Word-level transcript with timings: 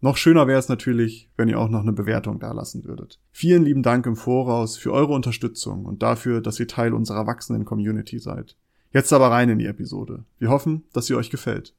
Noch 0.00 0.18
schöner 0.18 0.46
wäre 0.46 0.58
es 0.58 0.68
natürlich, 0.68 1.30
wenn 1.36 1.48
ihr 1.48 1.58
auch 1.58 1.70
noch 1.70 1.80
eine 1.80 1.92
Bewertung 1.92 2.38
dalassen 2.38 2.84
würdet. 2.84 3.18
Vielen 3.32 3.64
lieben 3.64 3.82
Dank 3.82 4.06
im 4.06 4.16
Voraus 4.16 4.76
für 4.76 4.92
eure 4.92 5.14
Unterstützung 5.14 5.86
und 5.86 6.02
dafür, 6.02 6.40
dass 6.40 6.60
ihr 6.60 6.68
Teil 6.68 6.92
unserer 6.92 7.26
wachsenden 7.26 7.64
Community 7.64 8.18
seid. 8.18 8.56
Jetzt 8.92 9.12
aber 9.12 9.30
rein 9.30 9.48
in 9.48 9.58
die 9.58 9.66
Episode. 9.66 10.24
Wir 10.38 10.50
hoffen, 10.50 10.84
dass 10.92 11.06
sie 11.06 11.14
euch 11.14 11.30
gefällt. 11.30 11.74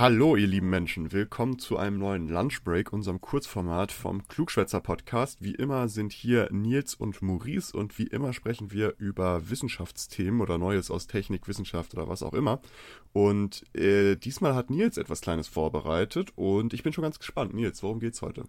Hallo, 0.00 0.34
ihr 0.34 0.46
lieben 0.46 0.70
Menschen. 0.70 1.12
Willkommen 1.12 1.58
zu 1.58 1.76
einem 1.76 1.98
neuen 1.98 2.26
Lunchbreak, 2.26 2.90
unserem 2.90 3.20
Kurzformat 3.20 3.92
vom 3.92 4.26
Klugschwätzer 4.28 4.80
Podcast. 4.80 5.44
Wie 5.44 5.54
immer 5.54 5.88
sind 5.88 6.14
hier 6.14 6.48
Nils 6.50 6.94
und 6.94 7.20
Maurice 7.20 7.76
und 7.76 7.98
wie 7.98 8.06
immer 8.06 8.32
sprechen 8.32 8.72
wir 8.72 8.94
über 8.96 9.50
Wissenschaftsthemen 9.50 10.40
oder 10.40 10.56
Neues 10.56 10.90
aus 10.90 11.06
Technik, 11.06 11.46
Wissenschaft 11.48 11.92
oder 11.92 12.08
was 12.08 12.22
auch 12.22 12.32
immer. 12.32 12.62
Und 13.12 13.62
äh, 13.76 14.16
diesmal 14.16 14.54
hat 14.54 14.70
Nils 14.70 14.96
etwas 14.96 15.20
Kleines 15.20 15.48
vorbereitet 15.48 16.32
und 16.34 16.72
ich 16.72 16.82
bin 16.82 16.94
schon 16.94 17.02
ganz 17.02 17.18
gespannt. 17.18 17.52
Nils, 17.52 17.82
worum 17.82 18.00
geht's 18.00 18.22
heute? 18.22 18.44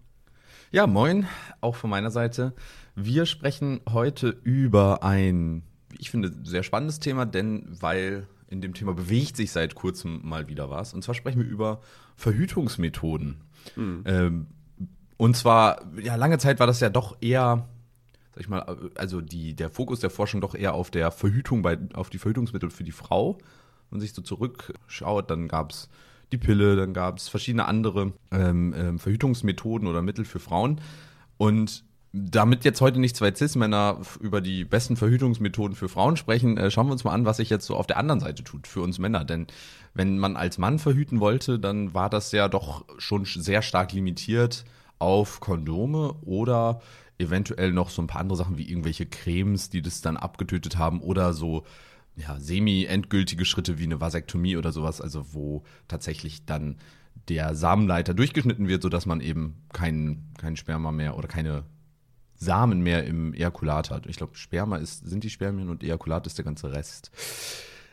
Ja, 0.70 0.86
moin, 0.86 1.26
auch 1.60 1.76
von 1.76 1.90
meiner 1.90 2.10
Seite. 2.10 2.54
Wir 2.94 3.26
sprechen 3.26 3.82
heute 3.90 4.40
über 4.42 5.02
ein, 5.02 5.64
ich 5.98 6.10
finde, 6.10 6.32
sehr 6.44 6.62
spannendes 6.62 6.98
Thema, 6.98 7.26
denn 7.26 7.66
weil 7.68 8.26
in 8.52 8.60
dem 8.60 8.74
Thema 8.74 8.92
bewegt 8.92 9.36
sich 9.36 9.50
seit 9.50 9.74
kurzem 9.74 10.20
mal 10.22 10.48
wieder 10.48 10.70
was. 10.70 10.94
Und 10.94 11.02
zwar 11.02 11.14
sprechen 11.14 11.40
wir 11.40 11.48
über 11.48 11.80
Verhütungsmethoden. 12.16 13.40
Mhm. 13.76 14.02
Ähm, 14.04 14.46
und 15.16 15.36
zwar, 15.36 15.82
ja, 16.00 16.16
lange 16.16 16.38
Zeit 16.38 16.60
war 16.60 16.66
das 16.66 16.80
ja 16.80 16.90
doch 16.90 17.16
eher, 17.20 17.68
sag 18.34 18.40
ich 18.40 18.48
mal, 18.48 18.90
also 18.94 19.20
die, 19.20 19.54
der 19.54 19.70
Fokus 19.70 20.00
der 20.00 20.10
Forschung 20.10 20.40
doch 20.40 20.54
eher 20.54 20.74
auf 20.74 20.90
der 20.90 21.10
Verhütung, 21.10 21.62
bei, 21.62 21.78
auf 21.94 22.10
die 22.10 22.18
Verhütungsmittel 22.18 22.70
für 22.70 22.84
die 22.84 22.92
Frau. 22.92 23.38
Wenn 23.38 23.98
man 23.98 24.00
sich 24.00 24.12
so 24.12 24.22
zurückschaut, 24.22 25.30
dann 25.30 25.48
gab 25.48 25.70
es 25.72 25.88
die 26.32 26.38
Pille, 26.38 26.76
dann 26.76 26.92
gab 26.92 27.18
es 27.18 27.28
verschiedene 27.28 27.66
andere 27.66 28.12
ähm, 28.30 28.74
ähm, 28.76 28.98
Verhütungsmethoden 28.98 29.86
oder 29.86 30.02
Mittel 30.02 30.24
für 30.24 30.40
Frauen. 30.40 30.80
Und 31.36 31.84
damit 32.12 32.64
jetzt 32.64 32.80
heute 32.82 33.00
nicht 33.00 33.16
zwei 33.16 33.34
Cis-Männer 33.34 33.98
über 34.20 34.42
die 34.42 34.64
besten 34.64 34.96
Verhütungsmethoden 34.96 35.74
für 35.74 35.88
Frauen 35.88 36.16
sprechen, 36.16 36.58
äh, 36.58 36.70
schauen 36.70 36.86
wir 36.86 36.92
uns 36.92 37.04
mal 37.04 37.12
an, 37.12 37.24
was 37.24 37.38
sich 37.38 37.48
jetzt 37.48 37.66
so 37.66 37.74
auf 37.76 37.86
der 37.86 37.96
anderen 37.96 38.20
Seite 38.20 38.44
tut 38.44 38.66
für 38.66 38.82
uns 38.82 38.98
Männer. 38.98 39.24
Denn 39.24 39.46
wenn 39.94 40.18
man 40.18 40.36
als 40.36 40.58
Mann 40.58 40.78
verhüten 40.78 41.20
wollte, 41.20 41.58
dann 41.58 41.94
war 41.94 42.10
das 42.10 42.30
ja 42.32 42.48
doch 42.48 42.84
schon 42.98 43.24
sehr 43.24 43.62
stark 43.62 43.92
limitiert 43.92 44.64
auf 44.98 45.40
Kondome 45.40 46.14
oder 46.22 46.82
eventuell 47.18 47.72
noch 47.72 47.88
so 47.88 48.02
ein 48.02 48.08
paar 48.08 48.20
andere 48.20 48.36
Sachen 48.36 48.58
wie 48.58 48.68
irgendwelche 48.68 49.06
Cremes, 49.06 49.70
die 49.70 49.80
das 49.80 50.02
dann 50.02 50.16
abgetötet 50.18 50.76
haben 50.76 51.00
oder 51.00 51.32
so 51.32 51.64
ja, 52.16 52.38
semi-endgültige 52.38 53.46
Schritte 53.46 53.78
wie 53.78 53.84
eine 53.84 54.00
Vasektomie 54.00 54.58
oder 54.58 54.70
sowas, 54.70 55.00
also 55.00 55.32
wo 55.32 55.62
tatsächlich 55.88 56.44
dann 56.44 56.76
der 57.28 57.54
Samenleiter 57.54 58.12
durchgeschnitten 58.12 58.68
wird, 58.68 58.82
sodass 58.82 59.06
man 59.06 59.20
eben 59.20 59.62
keinen 59.72 60.30
kein 60.36 60.56
Sperma 60.56 60.92
mehr 60.92 61.16
oder 61.16 61.28
keine 61.28 61.64
Samen 62.42 62.80
mehr 62.80 63.04
im 63.04 63.34
Ejakulat 63.34 63.90
hat. 63.90 64.06
Ich 64.06 64.16
glaube, 64.16 64.36
Sperma 64.36 64.76
ist, 64.76 65.08
sind 65.08 65.24
die 65.24 65.30
Spermien 65.30 65.68
und 65.68 65.82
Ejakulat 65.82 66.26
ist 66.26 66.38
der 66.38 66.44
ganze 66.44 66.72
Rest. 66.72 67.10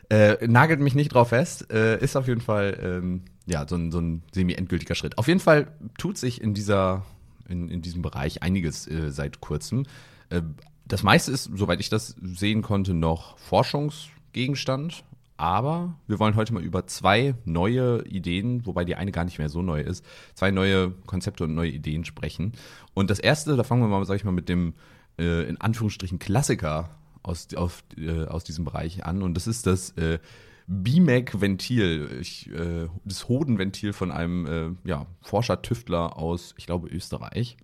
Äh, 0.08 0.46
nagelt 0.48 0.80
mich 0.80 0.94
nicht 0.94 1.14
drauf 1.14 1.28
fest, 1.28 1.72
äh, 1.72 2.02
ist 2.02 2.16
auf 2.16 2.26
jeden 2.26 2.40
Fall 2.40 2.78
ähm, 2.82 3.22
ja 3.46 3.66
so 3.68 3.76
ein, 3.76 3.92
so 3.92 4.00
ein 4.00 4.22
semi-endgültiger 4.32 4.96
Schritt. 4.96 5.18
Auf 5.18 5.28
jeden 5.28 5.40
Fall 5.40 5.68
tut 5.98 6.18
sich 6.18 6.40
in 6.40 6.52
dieser 6.52 7.04
in, 7.48 7.68
in 7.68 7.82
diesem 7.82 8.02
Bereich 8.02 8.42
einiges 8.42 8.86
äh, 8.86 9.10
seit 9.10 9.40
kurzem. 9.40 9.86
Äh, 10.30 10.42
das 10.86 11.02
meiste 11.02 11.30
ist, 11.30 11.50
soweit 11.54 11.80
ich 11.80 11.88
das 11.88 12.16
sehen 12.20 12.62
konnte, 12.62 12.94
noch 12.94 13.38
Forschungsgegenstand. 13.38 15.04
Aber 15.40 15.96
wir 16.06 16.18
wollen 16.18 16.36
heute 16.36 16.52
mal 16.52 16.62
über 16.62 16.86
zwei 16.86 17.34
neue 17.46 18.04
Ideen, 18.06 18.66
wobei 18.66 18.84
die 18.84 18.94
eine 18.96 19.10
gar 19.10 19.24
nicht 19.24 19.38
mehr 19.38 19.48
so 19.48 19.62
neu 19.62 19.80
ist, 19.80 20.04
zwei 20.34 20.50
neue 20.50 20.90
Konzepte 21.06 21.44
und 21.44 21.54
neue 21.54 21.70
Ideen 21.70 22.04
sprechen. 22.04 22.52
Und 22.92 23.08
das 23.08 23.18
erste, 23.18 23.56
da 23.56 23.64
fangen 23.64 23.80
wir 23.80 23.88
mal, 23.88 24.04
sag 24.04 24.16
ich 24.16 24.24
mal, 24.24 24.32
mit 24.32 24.50
dem 24.50 24.74
äh, 25.18 25.48
in 25.48 25.58
Anführungsstrichen 25.58 26.18
Klassiker 26.18 26.90
aus, 27.22 27.48
auf, 27.54 27.82
äh, 27.96 28.26
aus 28.26 28.44
diesem 28.44 28.66
Bereich 28.66 29.06
an. 29.06 29.22
Und 29.22 29.32
das 29.32 29.46
ist 29.46 29.66
das 29.66 29.92
äh, 29.92 30.18
BMAC-Ventil, 30.66 32.20
äh, 32.52 32.88
das 33.06 33.28
Hodenventil 33.30 33.94
von 33.94 34.12
einem 34.12 34.44
äh, 34.44 34.88
ja, 34.90 35.06
Forscher-Tüftler 35.22 36.18
aus, 36.18 36.54
ich 36.58 36.66
glaube, 36.66 36.88
Österreich. 36.88 37.56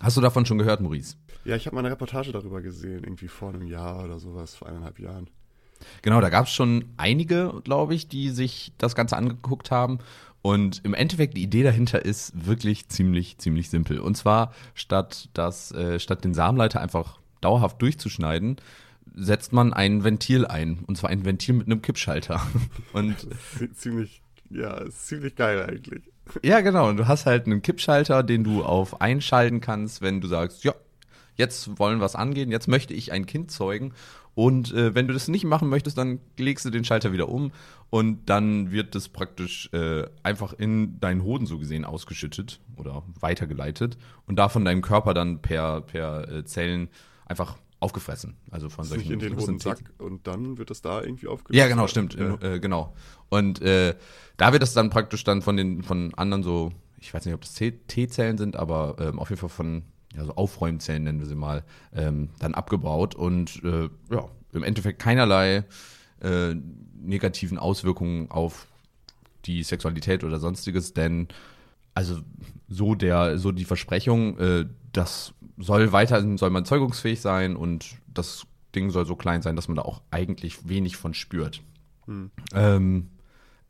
Hast 0.00 0.18
du 0.18 0.20
davon 0.20 0.44
schon 0.44 0.58
gehört, 0.58 0.82
Maurice? 0.82 1.16
Ja, 1.46 1.56
ich 1.56 1.64
habe 1.64 1.76
mal 1.76 1.80
eine 1.80 1.92
Reportage 1.92 2.30
darüber 2.30 2.60
gesehen, 2.60 3.04
irgendwie 3.04 3.28
vor 3.28 3.48
einem 3.48 3.66
Jahr 3.66 4.04
oder 4.04 4.18
sowas, 4.18 4.54
vor 4.54 4.68
eineinhalb 4.68 4.98
Jahren. 4.98 5.30
Genau, 6.02 6.20
da 6.20 6.28
gab 6.28 6.46
es 6.46 6.52
schon 6.52 6.84
einige, 6.96 7.60
glaube 7.64 7.94
ich, 7.94 8.08
die 8.08 8.30
sich 8.30 8.72
das 8.78 8.94
Ganze 8.94 9.16
angeguckt 9.16 9.70
haben. 9.70 9.98
Und 10.42 10.80
im 10.84 10.94
Endeffekt 10.94 11.36
die 11.36 11.42
Idee 11.42 11.62
dahinter 11.62 12.04
ist 12.04 12.46
wirklich 12.46 12.88
ziemlich, 12.88 13.38
ziemlich 13.38 13.68
simpel. 13.68 14.00
Und 14.00 14.16
zwar 14.16 14.52
statt 14.74 15.28
das, 15.34 15.72
äh, 15.72 16.00
statt 16.00 16.24
den 16.24 16.34
Samenleiter 16.34 16.80
einfach 16.80 17.18
dauerhaft 17.40 17.80
durchzuschneiden, 17.82 18.56
setzt 19.14 19.52
man 19.52 19.72
ein 19.72 20.02
Ventil 20.04 20.46
ein. 20.46 20.78
Und 20.86 20.96
zwar 20.96 21.10
ein 21.10 21.24
Ventil 21.24 21.54
mit 21.54 21.66
einem 21.66 21.82
Kippschalter. 21.82 22.40
Und 22.92 23.16
ziemlich, 23.74 24.22
ja, 24.48 24.88
ziemlich 24.90 25.36
geil 25.36 25.62
eigentlich. 25.62 26.04
Ja, 26.42 26.60
genau. 26.60 26.88
Und 26.88 26.96
du 26.96 27.08
hast 27.08 27.26
halt 27.26 27.46
einen 27.46 27.60
Kippschalter, 27.60 28.22
den 28.22 28.44
du 28.44 28.62
auf 28.62 29.00
einschalten 29.00 29.60
kannst, 29.60 30.00
wenn 30.00 30.20
du 30.20 30.28
sagst, 30.28 30.64
ja, 30.64 30.74
jetzt 31.36 31.78
wollen 31.78 31.98
wir 31.98 32.06
es 32.06 32.14
angehen, 32.14 32.50
jetzt 32.50 32.68
möchte 32.68 32.94
ich 32.94 33.12
ein 33.12 33.26
Kind 33.26 33.50
zeugen 33.50 33.92
und 34.34 34.72
äh, 34.72 34.94
wenn 34.94 35.06
du 35.06 35.12
das 35.12 35.28
nicht 35.28 35.44
machen 35.44 35.68
möchtest, 35.68 35.98
dann 35.98 36.20
legst 36.38 36.64
du 36.64 36.70
den 36.70 36.84
Schalter 36.84 37.12
wieder 37.12 37.28
um 37.28 37.52
und 37.90 38.30
dann 38.30 38.70
wird 38.70 38.94
das 38.94 39.08
praktisch 39.08 39.68
äh, 39.72 40.04
einfach 40.22 40.52
in 40.52 41.00
deinen 41.00 41.22
Hoden 41.22 41.46
so 41.46 41.58
gesehen 41.58 41.84
ausgeschüttet 41.84 42.60
oder 42.76 43.02
weitergeleitet 43.18 43.98
und 44.26 44.36
davon 44.36 44.64
deinem 44.64 44.82
Körper 44.82 45.14
dann 45.14 45.42
per, 45.42 45.80
per 45.80 46.30
äh, 46.30 46.44
Zellen 46.44 46.88
einfach 47.26 47.58
aufgefressen. 47.80 48.36
Also 48.50 48.68
von 48.68 48.84
solchen 48.84 49.08
nicht 49.08 49.12
in 49.12 49.18
den 49.18 49.36
Hodensack 49.36 49.78
und 49.98 50.26
dann 50.26 50.58
wird 50.58 50.70
das 50.70 50.82
da 50.82 51.02
irgendwie 51.02 51.26
aufgelöst. 51.26 51.58
Ja, 51.58 51.66
genau, 51.66 51.86
stimmt, 51.86 52.14
ja. 52.14 52.34
In, 52.34 52.42
äh, 52.42 52.60
genau. 52.60 52.94
Und 53.30 53.60
äh, 53.62 53.96
da 54.36 54.52
wird 54.52 54.62
das 54.62 54.74
dann 54.74 54.90
praktisch 54.90 55.24
dann 55.24 55.42
von 55.42 55.56
den 55.56 55.82
von 55.82 56.14
anderen 56.14 56.42
so, 56.42 56.72
ich 56.98 57.12
weiß 57.12 57.24
nicht, 57.24 57.34
ob 57.34 57.40
das 57.40 57.54
T-Zellen 57.54 58.38
sind, 58.38 58.56
aber 58.56 58.96
ähm, 59.00 59.18
auf 59.18 59.30
jeden 59.30 59.40
Fall 59.40 59.48
von 59.48 59.82
ja, 60.16 60.24
so 60.24 60.34
Aufräumzellen 60.34 61.04
nennen 61.04 61.20
wir 61.20 61.26
sie 61.26 61.34
mal, 61.34 61.64
ähm, 61.94 62.30
dann 62.38 62.54
abgebaut 62.54 63.14
und 63.14 63.62
äh, 63.64 63.88
ja, 64.10 64.28
im 64.52 64.62
Endeffekt 64.62 64.98
keinerlei 64.98 65.64
äh, 66.20 66.54
negativen 66.94 67.58
Auswirkungen 67.58 68.30
auf 68.30 68.66
die 69.46 69.62
Sexualität 69.62 70.24
oder 70.24 70.38
sonstiges, 70.38 70.92
denn 70.92 71.28
also 71.94 72.20
so 72.68 72.94
der, 72.94 73.38
so 73.38 73.52
die 73.52 73.64
Versprechung, 73.64 74.38
äh, 74.38 74.66
das 74.92 75.34
soll 75.58 75.92
weiter, 75.92 76.24
soll 76.36 76.50
man 76.50 76.64
zeugungsfähig 76.64 77.20
sein 77.20 77.56
und 77.56 77.96
das 78.12 78.46
Ding 78.74 78.90
soll 78.90 79.06
so 79.06 79.16
klein 79.16 79.42
sein, 79.42 79.56
dass 79.56 79.68
man 79.68 79.76
da 79.76 79.82
auch 79.82 80.02
eigentlich 80.10 80.68
wenig 80.68 80.96
von 80.96 81.14
spürt. 81.14 81.62
Hm. 82.06 82.30
Ähm, 82.54 83.10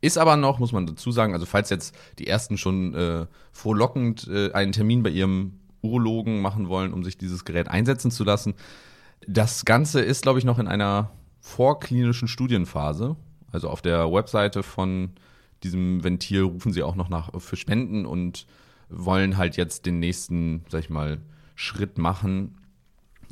ist 0.01 0.17
aber 0.17 0.35
noch, 0.35 0.59
muss 0.59 0.71
man 0.71 0.87
dazu 0.87 1.11
sagen, 1.11 1.33
also 1.33 1.45
falls 1.45 1.69
jetzt 1.69 1.95
die 2.17 2.27
ersten 2.27 2.57
schon 2.57 2.93
äh, 2.95 3.27
frohlockend 3.51 4.27
äh, 4.27 4.51
einen 4.51 4.71
Termin 4.71 5.03
bei 5.03 5.11
ihrem 5.11 5.59
Urologen 5.81 6.41
machen 6.41 6.69
wollen, 6.69 6.93
um 6.93 7.03
sich 7.03 7.17
dieses 7.17 7.45
Gerät 7.45 7.67
einsetzen 7.67 8.11
zu 8.11 8.23
lassen. 8.23 8.53
Das 9.27 9.65
Ganze 9.65 10.01
ist, 10.01 10.23
glaube 10.23 10.39
ich, 10.39 10.45
noch 10.45 10.59
in 10.59 10.67
einer 10.67 11.11
vorklinischen 11.39 12.27
Studienphase. 12.27 13.15
Also 13.51 13.69
auf 13.69 13.81
der 13.81 14.11
Webseite 14.11 14.63
von 14.63 15.11
diesem 15.63 16.03
Ventil 16.03 16.41
rufen 16.43 16.73
sie 16.73 16.83
auch 16.83 16.95
noch 16.95 17.09
nach 17.09 17.29
für 17.39 17.55
Spenden 17.55 18.05
und 18.05 18.47
wollen 18.89 19.37
halt 19.37 19.57
jetzt 19.57 19.85
den 19.85 19.99
nächsten, 19.99 20.65
sag 20.69 20.79
ich 20.81 20.89
mal, 20.89 21.19
Schritt 21.55 21.97
machen, 21.97 22.57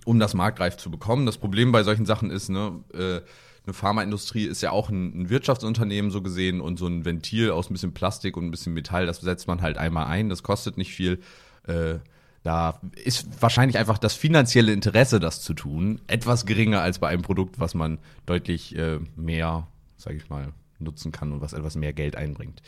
um 0.05 0.19
das 0.19 0.33
marktreif 0.33 0.77
zu 0.77 0.91
bekommen. 0.91 1.25
Das 1.25 1.37
Problem 1.37 1.71
bei 1.71 1.83
solchen 1.83 2.05
Sachen 2.05 2.29
ist, 2.29 2.49
ne, 2.49 2.83
äh, 2.93 3.21
eine 3.65 3.73
Pharmaindustrie 3.73 4.45
ist 4.45 4.61
ja 4.61 4.71
auch 4.71 4.89
ein, 4.89 5.21
ein, 5.21 5.29
Wirtschaftsunternehmen 5.29 6.11
so 6.11 6.21
gesehen 6.21 6.61
und 6.61 6.77
so 6.77 6.87
ein 6.87 7.05
Ventil 7.05 7.51
aus 7.51 7.69
ein 7.69 7.73
bisschen 7.73 7.93
Plastik 7.93 8.37
und 8.37 8.45
ein 8.45 8.51
bisschen 8.51 8.73
Metall, 8.73 9.05
das 9.05 9.21
setzt 9.21 9.47
man 9.47 9.61
halt 9.61 9.77
einmal 9.77 10.07
ein, 10.07 10.29
das 10.29 10.43
kostet 10.43 10.77
nicht 10.77 10.93
viel. 10.93 11.19
Äh, 11.67 11.99
da 12.43 12.79
ist 13.03 13.41
wahrscheinlich 13.41 13.77
einfach 13.77 13.97
das 13.97 14.13
finanzielle 14.13 14.71
Interesse, 14.71 15.19
das 15.19 15.41
zu 15.41 15.53
tun, 15.53 16.01
etwas 16.07 16.45
geringer 16.45 16.81
als 16.81 16.99
bei 16.99 17.09
einem 17.09 17.21
Produkt, 17.21 17.59
was 17.59 17.73
man 17.73 17.99
deutlich 18.25 18.75
äh, 18.75 18.99
mehr, 19.15 19.67
sage 19.97 20.17
ich 20.17 20.29
mal, 20.29 20.53
nutzen 20.79 21.11
kann 21.11 21.33
und 21.33 21.41
was 21.41 21.53
etwas 21.53 21.75
mehr 21.75 21.93
Geld 21.93 22.15
einbringt. 22.15 22.61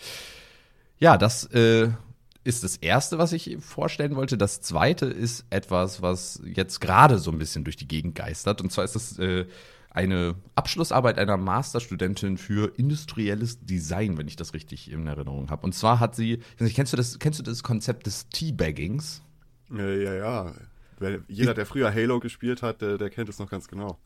Ja, 1.00 1.18
das 1.18 1.46
äh, 1.46 1.90
ist 2.44 2.64
das 2.64 2.78
erste, 2.78 3.18
was 3.18 3.34
ich 3.34 3.58
vorstellen 3.60 4.16
wollte. 4.16 4.38
Das 4.38 4.62
zweite 4.62 5.06
ist 5.06 5.46
etwas, 5.50 6.02
was 6.02 6.42
jetzt 6.44 6.82
gerade 6.82 7.18
so 7.20 7.32
ein 7.32 7.38
bisschen 7.38 7.64
durch 7.64 7.78
die 7.78 7.88
Gegend 7.88 8.16
geistert. 8.16 8.62
Und 8.62 8.72
zwar 8.72 8.84
ist 8.84 8.96
das 8.96 9.18
äh, 9.20 9.46
eine 9.90 10.36
Abschlussarbeit 10.56 11.18
einer 11.18 11.38
Masterstudentin 11.38 12.38
für 12.38 12.74
industrielles 12.78 13.64
Design, 13.66 14.18
wenn 14.18 14.28
ich 14.28 14.36
das 14.36 14.54
richtig 14.54 14.92
in 14.92 15.06
Erinnerung 15.06 15.50
habe. 15.50 15.64
Und 15.64 15.74
zwar 15.74 16.00
hat 16.00 16.16
sie, 16.16 16.42
nicht, 16.60 16.76
kennst 16.76 16.94
du 16.94 16.98
das, 16.98 17.20
kennst 17.20 17.40
du 17.40 17.44
das 17.44 17.62
Konzept 17.62 18.08
des 18.08 18.30
Teabaggings? 18.30 19.22
Äh, 19.76 20.04
ja, 20.04 20.14
ja. 20.14 20.54
Jeder, 21.28 21.54
der 21.54 21.66
früher 21.66 21.94
Halo 21.94 22.20
gespielt 22.20 22.62
hat, 22.62 22.82
der, 22.82 22.98
der 22.98 23.10
kennt 23.10 23.28
es 23.28 23.40
noch 23.40 23.50
ganz 23.50 23.68
genau. 23.68 23.98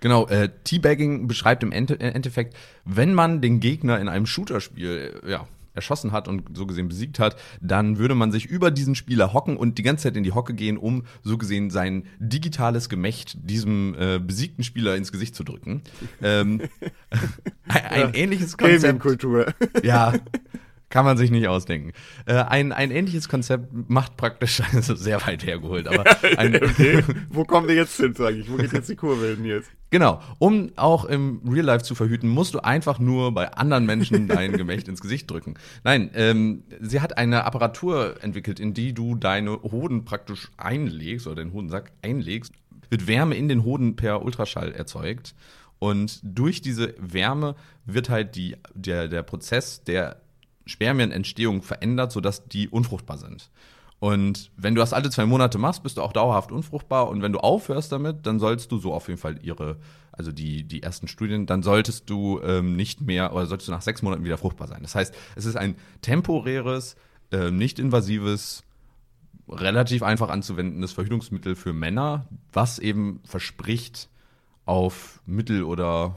Genau, 0.00 0.26
äh, 0.28 0.48
Teabagging 0.64 1.26
beschreibt 1.26 1.62
im 1.62 1.72
Endeffekt, 1.72 2.56
wenn 2.84 3.14
man 3.14 3.40
den 3.40 3.60
Gegner 3.60 4.00
in 4.00 4.08
einem 4.08 4.26
Shooter-Spiel 4.26 5.22
ja, 5.26 5.46
erschossen 5.78 6.12
hat 6.12 6.28
und 6.28 6.56
so 6.56 6.66
gesehen 6.66 6.88
besiegt 6.88 7.18
hat, 7.18 7.36
dann 7.60 7.98
würde 7.98 8.14
man 8.14 8.32
sich 8.32 8.46
über 8.46 8.70
diesen 8.70 8.94
Spieler 8.94 9.32
hocken 9.32 9.56
und 9.56 9.78
die 9.78 9.82
ganze 9.82 10.04
Zeit 10.04 10.16
in 10.16 10.24
die 10.24 10.32
Hocke 10.32 10.54
gehen, 10.54 10.76
um 10.76 11.04
so 11.22 11.38
gesehen 11.38 11.70
sein 11.70 12.04
digitales 12.18 12.88
Gemächt 12.88 13.36
diesem 13.48 13.94
äh, 13.98 14.18
besiegten 14.18 14.64
Spieler 14.64 14.96
ins 14.96 15.12
Gesicht 15.12 15.34
zu 15.34 15.44
drücken. 15.44 15.82
ähm, 16.22 16.62
ein, 17.68 17.84
ein 17.84 18.00
ja, 18.00 18.14
ähnliches 18.14 18.56
Konzept. 18.56 19.00
Kultur. 19.00 19.52
Ja, 19.82 20.14
kann 20.90 21.04
man 21.04 21.16
sich 21.16 21.30
nicht 21.30 21.48
ausdenken. 21.48 21.92
Äh, 22.26 22.34
ein, 22.34 22.72
ein 22.72 22.90
ähnliches 22.90 23.28
Konzept 23.28 23.68
macht 23.88 24.16
praktisch, 24.16 24.62
also 24.74 24.94
sehr 24.94 25.24
weit 25.26 25.44
hergeholt, 25.44 25.86
aber 25.86 26.04
ein, 26.36 26.54
okay. 26.62 27.02
Wo 27.28 27.44
kommen 27.44 27.68
wir 27.68 27.74
jetzt 27.74 27.96
hin, 27.96 28.14
sage 28.14 28.38
ich? 28.38 28.50
Wo 28.50 28.56
geht 28.56 28.72
jetzt 28.72 28.88
die 28.88 28.96
Kurve 28.96 29.34
hin 29.34 29.44
jetzt? 29.44 29.70
Genau. 29.90 30.20
Um 30.38 30.70
auch 30.76 31.04
im 31.04 31.40
Real 31.48 31.64
Life 31.64 31.84
zu 31.84 31.94
verhüten, 31.94 32.28
musst 32.28 32.54
du 32.54 32.60
einfach 32.60 32.98
nur 32.98 33.32
bei 33.32 33.52
anderen 33.52 33.86
Menschen 33.86 34.28
dein 34.28 34.52
Gemächt 34.52 34.88
ins 34.88 35.00
Gesicht 35.00 35.30
drücken. 35.30 35.54
Nein, 35.84 36.10
ähm, 36.14 36.64
sie 36.80 37.00
hat 37.00 37.16
eine 37.16 37.44
Apparatur 37.44 38.16
entwickelt, 38.22 38.60
in 38.60 38.74
die 38.74 38.92
du 38.92 39.14
deine 39.14 39.62
Hoden 39.62 40.04
praktisch 40.04 40.50
einlegst 40.56 41.26
oder 41.26 41.42
den 41.42 41.52
Hodensack 41.52 41.92
einlegst, 42.02 42.52
wird 42.90 43.06
Wärme 43.06 43.36
in 43.36 43.48
den 43.48 43.64
Hoden 43.64 43.96
per 43.96 44.22
Ultraschall 44.22 44.72
erzeugt. 44.72 45.34
Und 45.78 46.20
durch 46.22 46.60
diese 46.60 46.94
Wärme 46.98 47.54
wird 47.86 48.10
halt 48.10 48.34
die, 48.34 48.56
der, 48.74 49.08
der 49.08 49.22
Prozess 49.22 49.84
der 49.84 50.16
Spermienentstehung 50.68 51.62
verändert, 51.62 52.12
sodass 52.12 52.46
die 52.46 52.68
unfruchtbar 52.68 53.18
sind. 53.18 53.50
Und 54.00 54.52
wenn 54.56 54.76
du 54.76 54.80
das 54.80 54.92
alle 54.92 55.10
zwei 55.10 55.26
Monate 55.26 55.58
machst, 55.58 55.82
bist 55.82 55.96
du 55.96 56.02
auch 56.02 56.12
dauerhaft 56.12 56.52
unfruchtbar. 56.52 57.08
Und 57.08 57.20
wenn 57.20 57.32
du 57.32 57.40
aufhörst 57.40 57.90
damit, 57.90 58.26
dann 58.26 58.38
sollst 58.38 58.70
du 58.70 58.78
so 58.78 58.94
auf 58.94 59.08
jeden 59.08 59.18
Fall 59.18 59.40
ihre, 59.42 59.78
also 60.12 60.30
die, 60.30 60.62
die 60.62 60.84
ersten 60.84 61.08
Studien, 61.08 61.46
dann 61.46 61.64
solltest 61.64 62.08
du 62.08 62.40
ähm, 62.42 62.76
nicht 62.76 63.00
mehr 63.00 63.32
oder 63.32 63.46
solltest 63.46 63.68
du 63.68 63.72
nach 63.72 63.82
sechs 63.82 64.02
Monaten 64.02 64.24
wieder 64.24 64.38
fruchtbar 64.38 64.68
sein. 64.68 64.82
Das 64.82 64.94
heißt, 64.94 65.12
es 65.34 65.46
ist 65.46 65.56
ein 65.56 65.74
temporäres, 66.00 66.94
äh, 67.32 67.50
nicht 67.50 67.80
invasives, 67.80 68.62
relativ 69.48 70.04
einfach 70.04 70.28
anzuwendendes 70.28 70.92
Verhütungsmittel 70.92 71.56
für 71.56 71.72
Männer, 71.72 72.26
was 72.52 72.78
eben 72.78 73.20
verspricht, 73.24 74.08
auf 74.64 75.20
mittel- 75.24 75.64
oder 75.64 76.16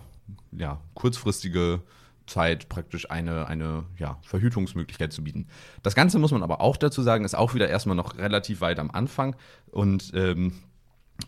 ja, 0.51 0.81
kurzfristige 0.93 1.81
Zeit 2.27 2.69
praktisch 2.69 3.09
eine, 3.09 3.47
eine 3.47 3.85
ja, 3.97 4.17
Verhütungsmöglichkeit 4.23 5.13
zu 5.13 5.23
bieten. 5.23 5.47
Das 5.83 5.95
Ganze 5.95 6.19
muss 6.19 6.31
man 6.31 6.43
aber 6.43 6.61
auch 6.61 6.77
dazu 6.77 7.01
sagen, 7.01 7.25
ist 7.25 7.35
auch 7.35 7.53
wieder 7.53 7.69
erstmal 7.69 7.95
noch 7.95 8.17
relativ 8.17 8.61
weit 8.61 8.79
am 8.79 8.91
Anfang 8.91 9.35
und 9.71 10.11
ähm, 10.13 10.53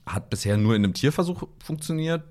hat 0.05 0.29
bisher 0.29 0.57
nur 0.57 0.75
in 0.75 0.83
einem 0.83 0.93
Tierversuch 0.93 1.43
funktioniert. 1.63 2.23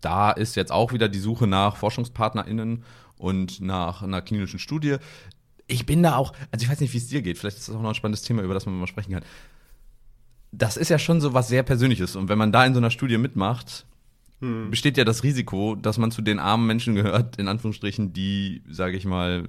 Da 0.00 0.32
ist 0.32 0.56
jetzt 0.56 0.72
auch 0.72 0.92
wieder 0.92 1.08
die 1.08 1.18
Suche 1.18 1.46
nach 1.46 1.76
ForschungspartnerInnen 1.76 2.84
und 3.16 3.60
nach 3.60 4.02
einer 4.02 4.20
klinischen 4.20 4.58
Studie. 4.58 4.96
Ich 5.68 5.86
bin 5.86 6.02
da 6.02 6.16
auch, 6.16 6.32
also 6.50 6.64
ich 6.64 6.70
weiß 6.70 6.80
nicht, 6.80 6.92
wie 6.92 6.98
es 6.98 7.08
dir 7.08 7.22
geht, 7.22 7.38
vielleicht 7.38 7.58
ist 7.58 7.68
das 7.68 7.76
auch 7.76 7.82
noch 7.82 7.90
ein 7.90 7.94
spannendes 7.94 8.22
Thema, 8.22 8.42
über 8.42 8.54
das 8.54 8.66
man 8.66 8.78
mal 8.78 8.86
sprechen 8.86 9.12
kann. 9.12 9.24
Das 10.50 10.76
ist 10.76 10.90
ja 10.90 10.98
schon 10.98 11.20
so 11.20 11.32
was 11.32 11.48
sehr 11.48 11.62
Persönliches 11.62 12.16
und 12.16 12.28
wenn 12.28 12.36
man 12.36 12.52
da 12.52 12.66
in 12.66 12.74
so 12.74 12.80
einer 12.80 12.90
Studie 12.90 13.16
mitmacht, 13.16 13.86
hm. 14.42 14.70
besteht 14.70 14.96
ja 14.96 15.04
das 15.04 15.22
Risiko, 15.22 15.76
dass 15.76 15.98
man 15.98 16.10
zu 16.10 16.20
den 16.20 16.38
armen 16.38 16.66
Menschen 16.66 16.94
gehört, 16.94 17.36
in 17.36 17.48
Anführungsstrichen, 17.48 18.12
die, 18.12 18.62
sage 18.68 18.96
ich 18.96 19.04
mal, 19.04 19.46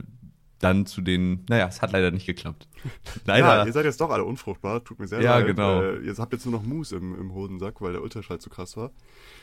dann 0.60 0.86
zu 0.86 1.01
den, 1.01 1.44
naja, 1.50 1.68
es 1.68 1.81
hat 1.81 1.92
leider 1.92 2.12
nicht 2.12 2.25
geklappt. 2.25 2.69
Leider. 3.25 3.45
Ja, 3.45 3.66
ihr 3.66 3.74
seid 3.74 3.84
jetzt 3.84 4.00
doch 4.00 4.12
alle 4.12 4.24
unfruchtbar, 4.24 4.81
tut 4.84 4.98
mir 5.00 5.07
sehr 5.07 5.22
ja, 5.22 5.38
leid. 5.38 5.48
Ja, 5.48 5.54
genau. 5.54 5.81
Äh, 5.81 6.06
ihr 6.06 6.16
habt 6.18 6.31
jetzt 6.31 6.45
nur 6.45 6.54
noch 6.54 6.63
Mus 6.63 6.94
im, 6.94 7.19
im 7.19 7.34
Hodensack, 7.34 7.81
weil 7.81 7.92
der 7.92 8.01
Ultraschall 8.01 8.40
zu 8.40 8.50
krass 8.50 8.78
war. 8.78 8.92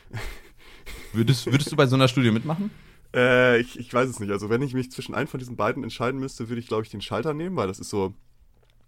Würdest, 1.13 1.45
würdest 1.45 1.71
du 1.71 1.75
bei 1.75 1.85
so 1.85 1.95
einer 1.95 2.07
Studie 2.07 2.31
mitmachen? 2.31 2.71
Äh, 3.13 3.59
ich, 3.59 3.77
ich 3.77 3.93
weiß 3.93 4.09
es 4.09 4.19
nicht. 4.19 4.31
Also 4.31 4.49
wenn 4.49 4.61
ich 4.63 4.73
mich 4.73 4.91
zwischen 4.91 5.13
einem 5.13 5.27
von 5.27 5.39
diesen 5.39 5.55
beiden 5.55 5.83
entscheiden 5.83 6.19
müsste, 6.19 6.49
würde 6.49 6.59
ich, 6.59 6.67
glaube 6.67 6.83
ich, 6.83 6.89
den 6.89 7.01
Schalter 7.01 7.33
nehmen, 7.33 7.55
weil 7.55 7.67
das 7.67 7.79
ist 7.79 7.89
so, 7.89 8.13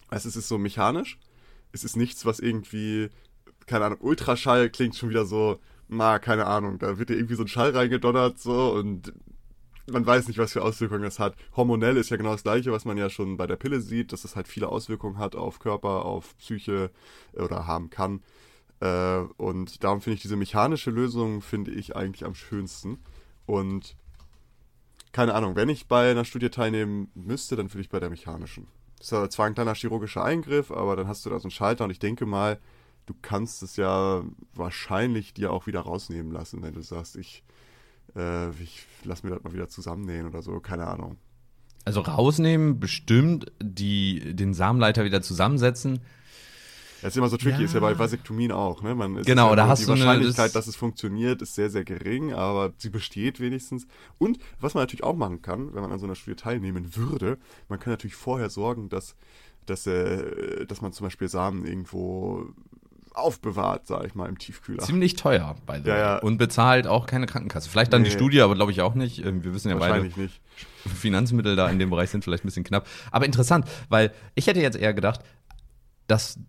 also 0.07 0.27
es 0.27 0.35
ist 0.35 0.47
so 0.47 0.57
mechanisch. 0.57 1.19
Es 1.71 1.83
ist 1.83 1.95
nichts, 1.97 2.25
was 2.25 2.39
irgendwie, 2.39 3.09
keine 3.67 3.85
Ahnung, 3.85 3.99
Ultraschall 4.01 4.69
klingt 4.69 4.95
schon 4.95 5.09
wieder 5.09 5.25
so, 5.25 5.59
na, 5.97 6.19
keine 6.19 6.45
Ahnung, 6.47 6.79
da 6.79 6.97
wird 6.97 7.09
dir 7.09 7.15
irgendwie 7.15 7.35
so 7.35 7.43
ein 7.43 7.47
Schall 7.47 7.71
reingedonnert 7.71 8.39
so 8.39 8.73
und 8.73 9.13
man 9.91 10.05
weiß 10.05 10.27
nicht, 10.27 10.37
was 10.37 10.53
für 10.53 10.61
Auswirkungen 10.61 11.03
das 11.03 11.19
hat. 11.19 11.35
Hormonell 11.55 11.97
ist 11.97 12.09
ja 12.09 12.17
genau 12.17 12.31
das 12.31 12.43
gleiche, 12.43 12.71
was 12.71 12.85
man 12.85 12.97
ja 12.97 13.09
schon 13.09 13.37
bei 13.37 13.47
der 13.47 13.57
Pille 13.57 13.81
sieht, 13.81 14.13
dass 14.13 14.23
es 14.23 14.35
halt 14.35 14.47
viele 14.47 14.69
Auswirkungen 14.69 15.17
hat 15.17 15.35
auf 15.35 15.59
Körper, 15.59 16.05
auf 16.05 16.37
Psyche 16.37 16.91
oder 17.33 17.67
haben 17.67 17.89
kann. 17.89 18.21
Äh, 18.79 19.19
und 19.37 19.83
darum 19.83 20.01
finde 20.01 20.15
ich 20.15 20.21
diese 20.21 20.37
mechanische 20.37 20.91
Lösung, 20.91 21.41
finde 21.41 21.71
ich 21.71 21.95
eigentlich 21.95 22.25
am 22.25 22.35
schönsten. 22.35 22.99
Und 23.45 23.97
keine 25.11 25.35
Ahnung, 25.35 25.55
wenn 25.55 25.69
ich 25.69 25.87
bei 25.87 26.11
einer 26.11 26.25
Studie 26.25 26.49
teilnehmen 26.49 27.11
müsste, 27.13 27.55
dann 27.55 27.71
würde 27.71 27.81
ich 27.81 27.89
bei 27.89 27.99
der 27.99 28.09
mechanischen. 28.09 28.67
Das 28.99 29.11
ist 29.11 29.33
zwar 29.33 29.47
ein 29.47 29.53
kleiner 29.53 29.75
chirurgischer 29.75 30.23
Eingriff, 30.23 30.71
aber 30.71 30.95
dann 30.95 31.07
hast 31.07 31.25
du 31.25 31.29
da 31.29 31.39
so 31.39 31.43
einen 31.43 31.51
Schalter 31.51 31.83
und 31.83 31.91
ich 31.91 31.99
denke 31.99 32.25
mal, 32.25 32.59
du 33.05 33.13
kannst 33.21 33.63
es 33.63 33.75
ja 33.75 34.23
wahrscheinlich 34.53 35.33
dir 35.33 35.51
auch 35.51 35.67
wieder 35.67 35.81
rausnehmen 35.81 36.31
lassen, 36.31 36.61
wenn 36.63 36.73
du 36.73 36.81
sagst, 36.81 37.15
ich, 37.15 37.43
äh, 38.15 38.49
ich 38.61 38.85
lass 39.03 39.23
mir 39.23 39.31
das 39.31 39.43
mal 39.43 39.53
wieder 39.53 39.69
zusammennähen 39.69 40.27
oder 40.27 40.41
so, 40.41 40.59
keine 40.59 40.87
Ahnung. 40.87 41.17
Also 41.85 42.01
rausnehmen, 42.01 42.79
bestimmt, 42.79 43.51
die, 43.61 44.35
den 44.35 44.53
Samenleiter 44.53 45.03
wieder 45.03 45.21
zusammensetzen. 45.21 45.99
Das 47.01 47.11
ist 47.11 47.17
immer 47.17 47.27
so 47.27 47.35
tricky, 47.35 47.59
ja. 47.59 47.65
ist 47.65 47.73
ja 47.73 47.81
bei 47.81 47.99
Vasektomien 47.99 48.53
auch, 48.53 48.81
ne? 48.81 48.95
Man, 48.95 49.23
genau, 49.23 49.49
ja 49.49 49.55
da 49.57 49.67
hast 49.67 49.81
die 49.81 49.85
du 49.85 49.89
Wahrscheinlichkeit, 49.89 50.45
eine, 50.45 50.53
das 50.53 50.53
dass 50.53 50.67
es 50.67 50.77
funktioniert, 50.77 51.41
ist 51.41 51.53
sehr, 51.53 51.69
sehr 51.69 51.83
gering, 51.83 52.31
aber 52.31 52.71
sie 52.77 52.89
besteht 52.89 53.41
wenigstens. 53.41 53.87
Und 54.19 54.39
was 54.61 54.73
man 54.73 54.83
natürlich 54.83 55.03
auch 55.03 55.17
machen 55.17 55.41
kann, 55.41 55.73
wenn 55.73 55.81
man 55.81 55.91
an 55.91 55.99
so 55.99 56.05
einer 56.05 56.15
Studie 56.15 56.37
teilnehmen 56.37 56.95
würde, 56.95 57.37
man 57.67 57.77
kann 57.77 57.91
natürlich 57.91 58.15
vorher 58.15 58.49
sorgen, 58.49 58.87
dass, 58.87 59.17
dass, 59.65 59.85
äh, 59.85 60.65
dass 60.65 60.79
man 60.79 60.93
zum 60.93 61.05
Beispiel 61.05 61.27
Samen 61.27 61.65
irgendwo 61.65 62.47
aufbewahrt, 63.13 63.87
sag 63.87 64.05
ich 64.05 64.15
mal, 64.15 64.27
im 64.27 64.37
Tiefkühler. 64.37 64.83
Ziemlich 64.83 65.15
teuer, 65.15 65.55
bei 65.65 65.77
ja, 65.79 65.97
ja. 65.97 66.17
Und 66.17 66.37
bezahlt 66.37 66.87
auch 66.87 67.05
keine 67.05 67.25
Krankenkasse. 67.25 67.69
Vielleicht 67.69 67.93
dann 67.93 68.01
nee. 68.01 68.09
die 68.09 68.13
Studie, 68.13 68.41
aber 68.41 68.55
glaube 68.55 68.71
ich 68.71 68.81
auch 68.81 68.95
nicht. 68.95 69.25
Ähm, 69.25 69.43
wir 69.43 69.53
wissen 69.53 69.69
ja 69.69 69.75
beide, 69.75 70.03
nicht. 70.03 70.41
Finanzmittel 70.85 71.55
da 71.55 71.69
in 71.69 71.79
dem 71.79 71.89
Bereich 71.89 72.09
sind 72.09 72.23
vielleicht 72.23 72.43
ein 72.43 72.47
bisschen 72.47 72.63
knapp. 72.63 72.87
Aber 73.11 73.25
interessant, 73.25 73.67
weil 73.89 74.11
ich 74.35 74.47
hätte 74.47 74.61
jetzt 74.61 74.77
eher 74.77 74.93
gedacht, 74.93 75.21
dass, 76.07 76.39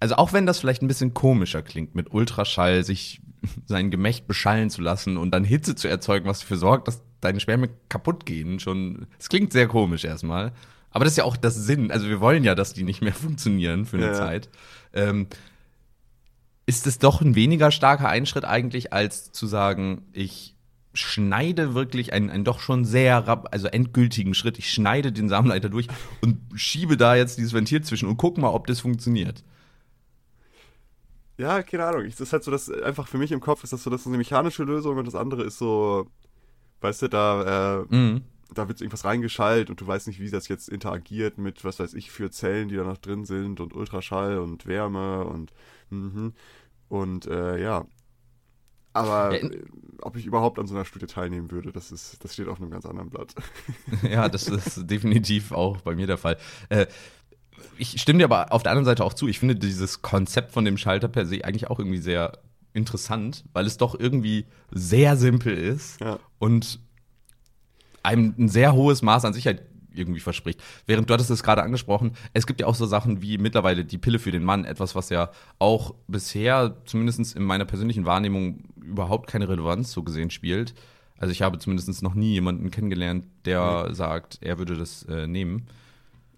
also 0.00 0.16
auch 0.16 0.32
wenn 0.32 0.46
das 0.46 0.58
vielleicht 0.58 0.82
ein 0.82 0.88
bisschen 0.88 1.14
komischer 1.14 1.62
klingt, 1.62 1.94
mit 1.94 2.12
Ultraschall 2.12 2.84
sich 2.84 3.20
sein 3.66 3.90
Gemächt 3.90 4.26
beschallen 4.26 4.70
zu 4.70 4.82
lassen 4.82 5.16
und 5.16 5.30
dann 5.32 5.44
Hitze 5.44 5.74
zu 5.74 5.88
erzeugen, 5.88 6.26
was 6.26 6.40
dafür 6.40 6.56
sorgt, 6.56 6.88
dass 6.88 7.02
deine 7.20 7.40
Spermien 7.40 7.70
kaputt 7.88 8.26
gehen, 8.26 8.60
schon, 8.60 9.06
es 9.18 9.28
klingt 9.28 9.52
sehr 9.52 9.66
komisch 9.68 10.04
erstmal. 10.04 10.52
Aber 10.90 11.04
das 11.04 11.12
ist 11.12 11.18
ja 11.18 11.24
auch 11.24 11.36
das 11.36 11.54
Sinn. 11.54 11.90
Also 11.90 12.08
wir 12.08 12.20
wollen 12.20 12.44
ja, 12.44 12.54
dass 12.54 12.72
die 12.72 12.84
nicht 12.84 13.02
mehr 13.02 13.12
funktionieren 13.14 13.86
für 13.86 13.96
eine 13.96 14.06
ja. 14.06 14.14
Zeit. 14.14 14.48
Ähm, 14.92 15.26
ist 16.68 16.86
es 16.86 16.98
doch 16.98 17.22
ein 17.22 17.34
weniger 17.34 17.70
starker 17.70 18.10
Einschritt 18.10 18.44
eigentlich, 18.44 18.92
als 18.92 19.32
zu 19.32 19.46
sagen, 19.46 20.02
ich 20.12 20.54
schneide 20.92 21.72
wirklich 21.72 22.12
einen, 22.12 22.28
einen 22.28 22.44
doch 22.44 22.60
schon 22.60 22.84
sehr, 22.84 23.42
also 23.50 23.68
endgültigen 23.68 24.34
Schritt. 24.34 24.58
Ich 24.58 24.70
schneide 24.70 25.10
den 25.10 25.30
Samenleiter 25.30 25.70
durch 25.70 25.88
und 26.20 26.38
schiebe 26.54 26.98
da 26.98 27.16
jetzt 27.16 27.38
dieses 27.38 27.54
Ventil 27.54 27.82
zwischen 27.84 28.06
und 28.06 28.18
guck 28.18 28.36
mal, 28.36 28.50
ob 28.50 28.66
das 28.66 28.80
funktioniert. 28.80 29.44
Ja, 31.38 31.62
keine 31.62 31.86
Ahnung. 31.86 32.04
Das 32.04 32.20
ist 32.20 32.34
halt 32.34 32.44
so, 32.44 32.50
dass 32.50 32.70
einfach 32.70 33.08
für 33.08 33.16
mich 33.16 33.32
im 33.32 33.40
Kopf 33.40 33.64
ist 33.64 33.72
das 33.72 33.82
so, 33.82 33.88
das 33.88 34.02
ist 34.02 34.06
eine 34.06 34.18
mechanische 34.18 34.64
Lösung 34.64 34.98
und 34.98 35.06
das 35.06 35.14
andere 35.14 35.44
ist 35.44 35.56
so, 35.56 36.06
weißt 36.82 37.00
du, 37.00 37.08
da, 37.08 37.78
äh, 37.80 37.94
mhm. 37.94 38.24
da 38.52 38.68
wird 38.68 38.82
irgendwas 38.82 39.06
reingeschallt 39.06 39.70
und 39.70 39.80
du 39.80 39.86
weißt 39.86 40.06
nicht, 40.06 40.20
wie 40.20 40.30
das 40.30 40.48
jetzt 40.48 40.68
interagiert 40.68 41.38
mit, 41.38 41.64
was 41.64 41.78
weiß 41.78 41.94
ich, 41.94 42.10
für 42.10 42.30
Zellen, 42.30 42.68
die 42.68 42.76
da 42.76 42.84
noch 42.84 42.98
drin 42.98 43.24
sind 43.24 43.58
und 43.58 43.72
Ultraschall 43.72 44.38
und 44.38 44.66
Wärme 44.66 45.24
und, 45.24 45.54
mhm. 45.88 46.34
Und 46.88 47.26
äh, 47.26 47.60
ja. 47.60 47.86
Aber 48.92 49.40
ja, 49.40 49.48
ob 50.00 50.16
ich 50.16 50.26
überhaupt 50.26 50.58
an 50.58 50.66
so 50.66 50.74
einer 50.74 50.84
Studie 50.84 51.06
teilnehmen 51.06 51.50
würde, 51.50 51.72
das, 51.72 51.92
ist, 51.92 52.24
das 52.24 52.34
steht 52.34 52.48
auf 52.48 52.60
einem 52.60 52.70
ganz 52.70 52.86
anderen 52.86 53.10
Blatt. 53.10 53.34
ja, 54.02 54.28
das 54.28 54.48
ist 54.48 54.90
definitiv 54.90 55.52
auch 55.52 55.80
bei 55.82 55.94
mir 55.94 56.06
der 56.06 56.18
Fall. 56.18 56.36
Äh, 56.68 56.86
ich 57.76 58.00
stimme 58.00 58.18
dir 58.18 58.24
aber 58.24 58.52
auf 58.52 58.62
der 58.62 58.72
anderen 58.72 58.86
Seite 58.86 59.04
auch 59.04 59.14
zu. 59.14 59.28
Ich 59.28 59.38
finde 59.38 59.56
dieses 59.56 60.02
Konzept 60.02 60.52
von 60.52 60.64
dem 60.64 60.78
Schalter 60.78 61.08
per 61.08 61.26
se 61.26 61.44
eigentlich 61.44 61.68
auch 61.68 61.78
irgendwie 61.78 61.98
sehr 61.98 62.38
interessant, 62.72 63.44
weil 63.52 63.66
es 63.66 63.76
doch 63.76 63.98
irgendwie 63.98 64.46
sehr 64.70 65.16
simpel 65.16 65.56
ist 65.56 66.00
ja. 66.00 66.18
und 66.38 66.80
einem 68.02 68.34
ein 68.38 68.48
sehr 68.48 68.74
hohes 68.74 69.02
Maß 69.02 69.24
an 69.24 69.32
Sicherheit 69.32 69.62
irgendwie 69.94 70.20
verspricht. 70.20 70.62
Während 70.86 71.08
du 71.08 71.14
hattest 71.14 71.30
es 71.30 71.42
gerade 71.42 71.62
angesprochen, 71.62 72.12
es 72.32 72.46
gibt 72.46 72.60
ja 72.60 72.66
auch 72.66 72.74
so 72.74 72.86
Sachen 72.86 73.22
wie 73.22 73.38
mittlerweile 73.38 73.84
die 73.84 73.98
Pille 73.98 74.18
für 74.18 74.32
den 74.32 74.44
Mann, 74.44 74.64
etwas, 74.64 74.94
was 74.94 75.08
ja 75.10 75.30
auch 75.58 75.94
bisher, 76.06 76.76
zumindest 76.84 77.36
in 77.36 77.42
meiner 77.42 77.64
persönlichen 77.64 78.04
Wahrnehmung, 78.04 78.64
überhaupt 78.76 79.28
keine 79.28 79.48
Relevanz 79.48 79.92
so 79.92 80.02
gesehen 80.02 80.30
spielt. 80.30 80.74
Also 81.18 81.32
ich 81.32 81.42
habe 81.42 81.58
zumindest 81.58 82.02
noch 82.02 82.14
nie 82.14 82.32
jemanden 82.32 82.70
kennengelernt, 82.70 83.26
der 83.44 83.86
mhm. 83.88 83.94
sagt, 83.94 84.38
er 84.40 84.58
würde 84.58 84.76
das 84.76 85.02
äh, 85.04 85.26
nehmen. 85.26 85.66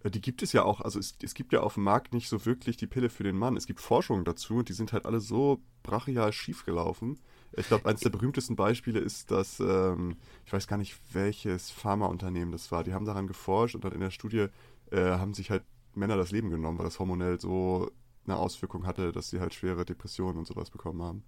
Äh, 0.02 0.10
die 0.10 0.20
gibt 0.20 0.42
es 0.42 0.52
ja 0.52 0.64
auch, 0.64 0.80
also 0.80 0.98
es, 0.98 1.14
es, 1.22 1.34
gibt 1.34 1.52
ja 1.52 1.60
auf 1.60 1.74
dem 1.74 1.84
Markt 1.84 2.14
nicht 2.14 2.28
so 2.28 2.44
wirklich 2.46 2.76
die 2.76 2.86
Pille 2.86 3.10
für 3.10 3.22
den 3.22 3.36
Mann. 3.36 3.56
Es 3.56 3.66
gibt 3.66 3.80
Forschungen 3.80 4.24
dazu 4.24 4.56
und 4.56 4.68
die 4.68 4.72
sind 4.72 4.92
halt 4.92 5.06
alle 5.06 5.20
so 5.20 5.60
brachial 5.82 6.32
schiefgelaufen. 6.32 7.18
Ich 7.56 7.66
glaube, 7.66 7.88
eines 7.88 8.00
der 8.00 8.10
berühmtesten 8.10 8.56
Beispiele 8.56 9.00
ist, 9.00 9.30
dass, 9.30 9.60
ähm, 9.60 10.16
ich 10.46 10.52
weiß 10.52 10.66
gar 10.66 10.76
nicht, 10.76 10.96
welches 11.12 11.70
Pharmaunternehmen 11.70 12.52
das 12.52 12.70
war. 12.70 12.84
Die 12.84 12.94
haben 12.94 13.04
daran 13.04 13.26
geforscht 13.26 13.74
und 13.74 13.84
dann 13.84 13.92
in 13.92 14.00
der 14.00 14.10
Studie 14.10 14.46
äh, 14.90 15.00
haben 15.00 15.34
sich 15.34 15.50
halt 15.50 15.64
Männer 15.94 16.16
das 16.16 16.30
Leben 16.30 16.50
genommen, 16.50 16.78
weil 16.78 16.84
das 16.84 16.98
hormonell 16.98 17.40
so 17.40 17.90
eine 18.26 18.36
Auswirkung 18.36 18.86
hatte, 18.86 19.12
dass 19.12 19.30
sie 19.30 19.40
halt 19.40 19.54
schwere 19.54 19.84
Depressionen 19.84 20.38
und 20.38 20.46
sowas 20.46 20.70
bekommen 20.70 21.02
haben. 21.02 21.24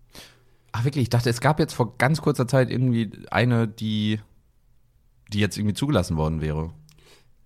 Ach 0.72 0.84
wirklich, 0.84 1.02
ich 1.02 1.10
dachte, 1.10 1.30
es 1.30 1.40
gab 1.40 1.58
jetzt 1.58 1.74
vor 1.74 1.98
ganz 1.98 2.22
kurzer 2.22 2.46
Zeit 2.46 2.70
irgendwie 2.70 3.10
eine, 3.30 3.68
die, 3.68 4.20
die 5.32 5.40
jetzt 5.40 5.58
irgendwie 5.58 5.74
zugelassen 5.74 6.16
worden 6.16 6.40
wäre. 6.40 6.72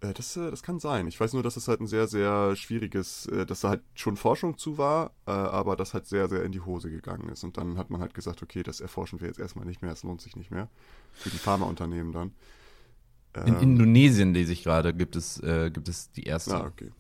Äh, 0.07 0.15
das, 0.15 0.37
äh, 0.37 0.51
das 0.51 0.63
kann 0.63 0.79
sein. 0.79 1.07
Ich 1.07 1.19
weiß 1.19 1.33
nur, 1.33 1.43
dass 1.43 1.57
es 1.57 1.69
halt 1.69 1.81
ein 1.81 1.87
sehr, 1.87 2.07
sehr 2.07 2.57
schwieriges, 2.57 3.27
äh, 3.27 3.47
dass 3.47 3.61
da 3.61 3.71
halt 3.71 3.83
schon 3.95 4.17
Forschung 4.17 4.59
zu 4.59 4.79
war, 4.79 5.13
aber 5.27 5.77
das 5.77 5.95
halt 5.95 6.07
sehr, 6.07 6.29
sehr 6.29 6.45
in 6.45 6.53
die 6.53 6.61
Hose 6.61 6.91
gegangen 6.91 7.29
ist. 7.29 7.43
Und 7.43 7.57
dann 7.57 7.79
hat 7.79 7.91
man 7.91 8.01
halt 8.01 8.15
gesagt, 8.15 8.43
okay, 8.43 8.63
das 8.63 8.81
erforschen 8.81 9.21
wir 9.21 9.27
jetzt 9.27 9.41
erstmal 9.41 9.67
nicht 9.67 9.83
mehr, 9.83 9.91
es 9.91 10.03
lohnt 10.03 10.21
sich 10.21 10.37
nicht 10.37 10.51
mehr. 10.51 10.69
Für 11.13 11.31
die 11.31 11.39
Pharmaunternehmen 11.39 12.13
dann. 12.13 12.33
In 13.45 13.55
ähm, 13.55 13.61
Indonesien 13.61 14.33
lese 14.33 14.53
ich 14.53 14.63
gerade, 14.63 14.95
gibt 14.95 15.17
es, 15.17 15.43
äh, 15.43 15.71
gibt 15.71 15.89
es 15.89 16.13
die 16.13 16.23
erste. 16.23 16.57
Ah, 16.57 16.67
okay. 16.67 16.93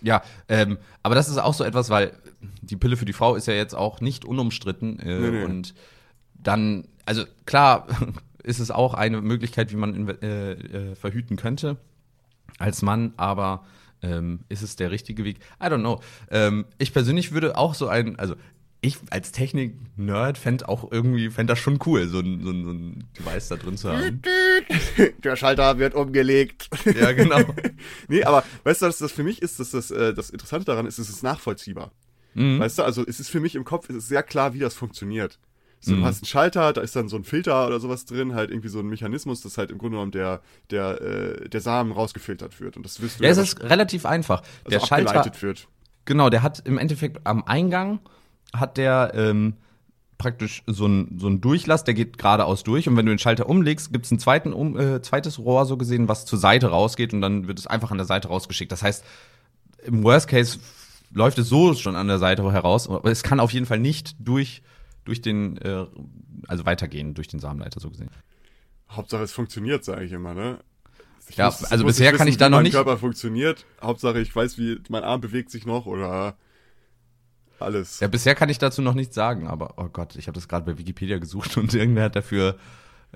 Ja, 0.00 0.22
ähm, 0.48 0.78
aber 1.02 1.14
das 1.14 1.28
ist 1.28 1.38
auch 1.38 1.54
so 1.54 1.64
etwas, 1.64 1.90
weil 1.90 2.18
die 2.62 2.76
Pille 2.76 2.96
für 2.96 3.04
die 3.04 3.12
Frau 3.12 3.34
ist 3.36 3.46
ja 3.46 3.54
jetzt 3.54 3.74
auch 3.74 4.00
nicht 4.00 4.24
unumstritten. 4.24 4.98
Äh, 4.98 5.18
nee, 5.18 5.30
nee. 5.30 5.44
Und 5.44 5.74
dann, 6.34 6.88
also 7.04 7.24
klar 7.44 7.86
ist 8.42 8.58
es 8.58 8.70
auch 8.70 8.94
eine 8.94 9.20
Möglichkeit, 9.20 9.70
wie 9.70 9.76
man 9.76 10.08
äh, 10.08 10.52
äh, 10.52 10.94
verhüten 10.94 11.36
könnte 11.36 11.78
als 12.58 12.82
Mann, 12.82 13.12
aber 13.16 13.64
ähm, 14.02 14.40
ist 14.48 14.62
es 14.62 14.76
der 14.76 14.90
richtige 14.90 15.24
Weg? 15.24 15.38
I 15.60 15.66
don't 15.66 15.80
know. 15.80 16.00
Ähm, 16.30 16.66
ich 16.78 16.92
persönlich 16.92 17.32
würde 17.32 17.56
auch 17.56 17.74
so 17.74 17.88
ein, 17.88 18.18
also 18.18 18.36
ich 18.84 18.98
als 19.10 19.32
Technik-Nerd 19.32 20.36
fände 20.36 20.68
auch 20.68 20.90
irgendwie, 20.92 21.30
fände 21.30 21.52
das 21.52 21.58
schon 21.58 21.78
cool, 21.86 22.06
so 22.06 22.20
ein, 22.20 22.42
so, 22.42 22.50
ein, 22.50 22.64
so 22.64 22.70
ein 22.70 23.04
Device 23.18 23.48
da 23.48 23.56
drin 23.56 23.76
zu 23.76 23.90
haben. 23.90 24.20
Der 25.24 25.36
Schalter 25.36 25.78
wird 25.78 25.94
umgelegt. 25.94 26.68
Ja, 26.84 27.12
genau. 27.12 27.40
nee, 28.08 28.22
aber 28.24 28.44
weißt 28.64 28.82
du, 28.82 28.86
was 28.86 28.98
das 28.98 29.12
für 29.12 29.24
mich 29.24 29.40
ist, 29.40 29.58
dass 29.58 29.70
das, 29.70 29.90
äh, 29.90 30.12
das 30.12 30.30
Interessante 30.30 30.66
daran 30.66 30.86
ist, 30.86 30.98
es 30.98 31.08
ist 31.08 31.22
nachvollziehbar. 31.22 31.92
Mhm. 32.34 32.58
Weißt 32.58 32.78
du, 32.78 32.82
also 32.82 33.04
es 33.06 33.20
ist 33.20 33.30
für 33.30 33.40
mich 33.40 33.54
im 33.54 33.64
Kopf, 33.64 33.88
es 33.88 33.96
ist 33.96 34.08
sehr 34.08 34.22
klar, 34.22 34.54
wie 34.54 34.58
das 34.58 34.74
funktioniert. 34.74 35.38
So, 35.84 35.94
mhm. 35.94 36.00
Du 36.00 36.06
hast 36.06 36.22
einen 36.22 36.26
Schalter, 36.26 36.72
da 36.72 36.80
ist 36.80 36.96
dann 36.96 37.08
so 37.08 37.16
ein 37.16 37.24
Filter 37.24 37.66
oder 37.66 37.80
sowas 37.80 38.04
drin, 38.06 38.34
halt 38.34 38.50
irgendwie 38.50 38.68
so 38.68 38.78
ein 38.78 38.86
Mechanismus, 38.86 39.42
dass 39.42 39.58
halt 39.58 39.70
im 39.70 39.78
Grunde 39.78 39.96
genommen 39.96 40.12
der, 40.12 40.40
der, 40.70 41.00
äh, 41.00 41.48
der 41.48 41.60
Samen 41.60 41.92
rausgefiltert 41.92 42.60
wird. 42.60 42.76
Und 42.76 42.84
das 42.84 43.00
wirst 43.02 43.20
du 43.20 43.24
ja, 43.24 43.30
es 43.30 43.38
ist 43.38 43.62
relativ 43.62 44.06
einfach. 44.06 44.42
Also 44.64 44.78
der 44.78 44.80
Schalter. 44.80 45.24
Wird. 45.40 45.68
Genau, 46.04 46.30
der 46.30 46.42
hat 46.42 46.62
im 46.66 46.78
Endeffekt 46.78 47.26
am 47.26 47.44
Eingang 47.44 48.00
hat 48.54 48.76
der 48.76 49.12
ähm, 49.14 49.54
praktisch 50.16 50.62
so 50.66 50.86
ein, 50.86 51.18
so 51.18 51.26
ein 51.26 51.40
Durchlass, 51.40 51.84
der 51.84 51.94
geht 51.94 52.18
geradeaus 52.18 52.62
durch 52.62 52.88
und 52.88 52.96
wenn 52.96 53.06
du 53.06 53.12
den 53.12 53.18
Schalter 53.18 53.48
umlegst, 53.48 53.92
gibt 53.92 54.06
es 54.06 54.12
ein 54.12 54.18
zweiten, 54.18 54.52
um, 54.52 54.78
äh, 54.78 55.02
zweites 55.02 55.38
Rohr 55.38 55.66
so 55.66 55.76
gesehen, 55.76 56.08
was 56.08 56.24
zur 56.24 56.38
Seite 56.38 56.68
rausgeht 56.68 57.12
und 57.12 57.20
dann 57.20 57.48
wird 57.48 57.58
es 57.58 57.66
einfach 57.66 57.90
an 57.90 57.98
der 57.98 58.06
Seite 58.06 58.28
rausgeschickt. 58.28 58.70
Das 58.70 58.82
heißt, 58.82 59.04
im 59.84 60.04
Worst 60.04 60.28
Case 60.28 60.58
läuft 61.12 61.38
es 61.38 61.48
so 61.48 61.74
schon 61.74 61.96
an 61.96 62.08
der 62.08 62.18
Seite 62.18 62.50
heraus, 62.52 62.88
aber 62.88 63.10
es 63.10 63.22
kann 63.22 63.40
auf 63.40 63.52
jeden 63.52 63.66
Fall 63.66 63.80
nicht 63.80 64.14
durch 64.18 64.62
durch 65.04 65.22
den, 65.22 65.56
äh, 65.58 65.86
also 66.48 66.66
weitergehen 66.66 67.14
durch 67.14 67.28
den 67.28 67.40
Samenleiter 67.40 67.80
so 67.80 67.90
gesehen. 67.90 68.10
Hauptsache 68.90 69.22
es 69.22 69.32
funktioniert, 69.32 69.84
sage 69.84 70.04
ich 70.04 70.12
immer, 70.12 70.34
ne? 70.34 70.60
Ich 71.28 71.36
ja, 71.36 71.46
muss, 71.46 71.64
also 71.64 71.84
bisher 71.84 72.12
wissen, 72.12 72.18
kann 72.18 72.28
ich 72.28 72.36
da 72.36 72.50
noch 72.50 72.60
nicht. 72.60 72.74
Mein 72.74 72.84
Körper 72.84 72.98
funktioniert. 72.98 73.64
Hauptsache 73.80 74.20
ich 74.20 74.34
weiß, 74.34 74.58
wie 74.58 74.78
mein 74.88 75.04
Arm 75.04 75.20
bewegt 75.20 75.50
sich 75.50 75.64
noch 75.64 75.86
oder 75.86 76.36
alles. 77.58 78.00
Ja, 78.00 78.08
bisher 78.08 78.34
kann 78.34 78.48
ich 78.48 78.58
dazu 78.58 78.82
noch 78.82 78.94
nichts 78.94 79.14
sagen, 79.14 79.46
aber 79.46 79.74
oh 79.78 79.88
Gott, 79.88 80.16
ich 80.16 80.26
habe 80.26 80.34
das 80.34 80.48
gerade 80.48 80.66
bei 80.66 80.78
Wikipedia 80.78 81.18
gesucht 81.18 81.56
und 81.56 81.72
irgendwer 81.74 82.04
hat 82.04 82.16
dafür 82.16 82.58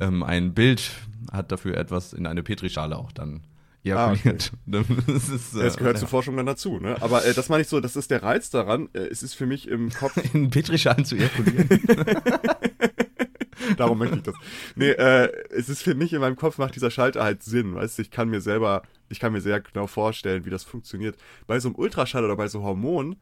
ähm, 0.01 0.23
ein 0.23 0.55
Bild, 0.55 0.91
hat 1.31 1.53
dafür 1.53 1.77
etwas 1.77 2.13
in 2.13 2.27
eine 2.27 2.43
Petrischale 2.43 2.97
auch 2.97 3.13
dann 3.13 3.43
ejakuliert. 3.89 4.53
Ah, 4.73 4.79
okay. 4.79 5.03
das, 5.07 5.29
ist, 5.29 5.55
äh, 5.55 5.63
das 5.63 5.77
gehört 5.77 5.97
ja. 5.97 6.01
zur 6.01 6.09
Forschung 6.09 6.37
dann 6.37 6.47
dazu, 6.47 6.79
ne? 6.79 6.97
Aber 7.01 7.25
äh, 7.25 7.35
das 7.35 7.49
meine 7.49 7.63
ich 7.63 7.69
so, 7.69 7.81
das 7.81 7.97
ist 7.97 8.11
der 8.11 8.23
Reiz 8.23 8.51
daran. 8.51 8.89
Äh, 8.93 9.01
es 9.11 9.23
ist 9.23 9.35
für 9.35 9.47
mich 9.47 9.69
im 9.69 9.91
Kopf. 9.91 10.17
in 10.35 10.51
Petrischalen 10.51 11.05
zu 11.05 11.17
ejakulieren. 11.17 11.69
Darum 13.77 13.99
möchte 13.99 14.17
ich 14.17 14.23
das. 14.23 14.35
Nee, 14.77 14.91
äh, 14.91 15.31
es 15.51 15.69
ist 15.69 15.83
für 15.83 15.95
mich 15.95 16.13
in 16.13 16.21
meinem 16.21 16.37
Kopf 16.37 16.59
macht 16.59 16.75
dieser 16.75 16.91
Schalter 16.91 17.23
halt 17.23 17.43
Sinn, 17.43 17.75
weißt 17.75 17.99
du, 17.99 18.03
ich 18.03 18.11
kann 18.11 18.29
mir 18.29 18.41
selber, 18.41 18.83
ich 19.09 19.21
kann 19.21 19.33
mir 19.33 19.41
sehr 19.41 19.61
genau 19.61 19.87
vorstellen, 19.87 20.45
wie 20.47 20.51
das 20.51 20.65
funktioniert. 20.65 21.17
Bei 21.47 21.61
so 21.61 21.69
einem 21.69 21.77
Ultraschall 21.77 22.25
oder 22.25 22.37
bei 22.37 22.49
so 22.49 22.63
Hormonen 22.63 23.17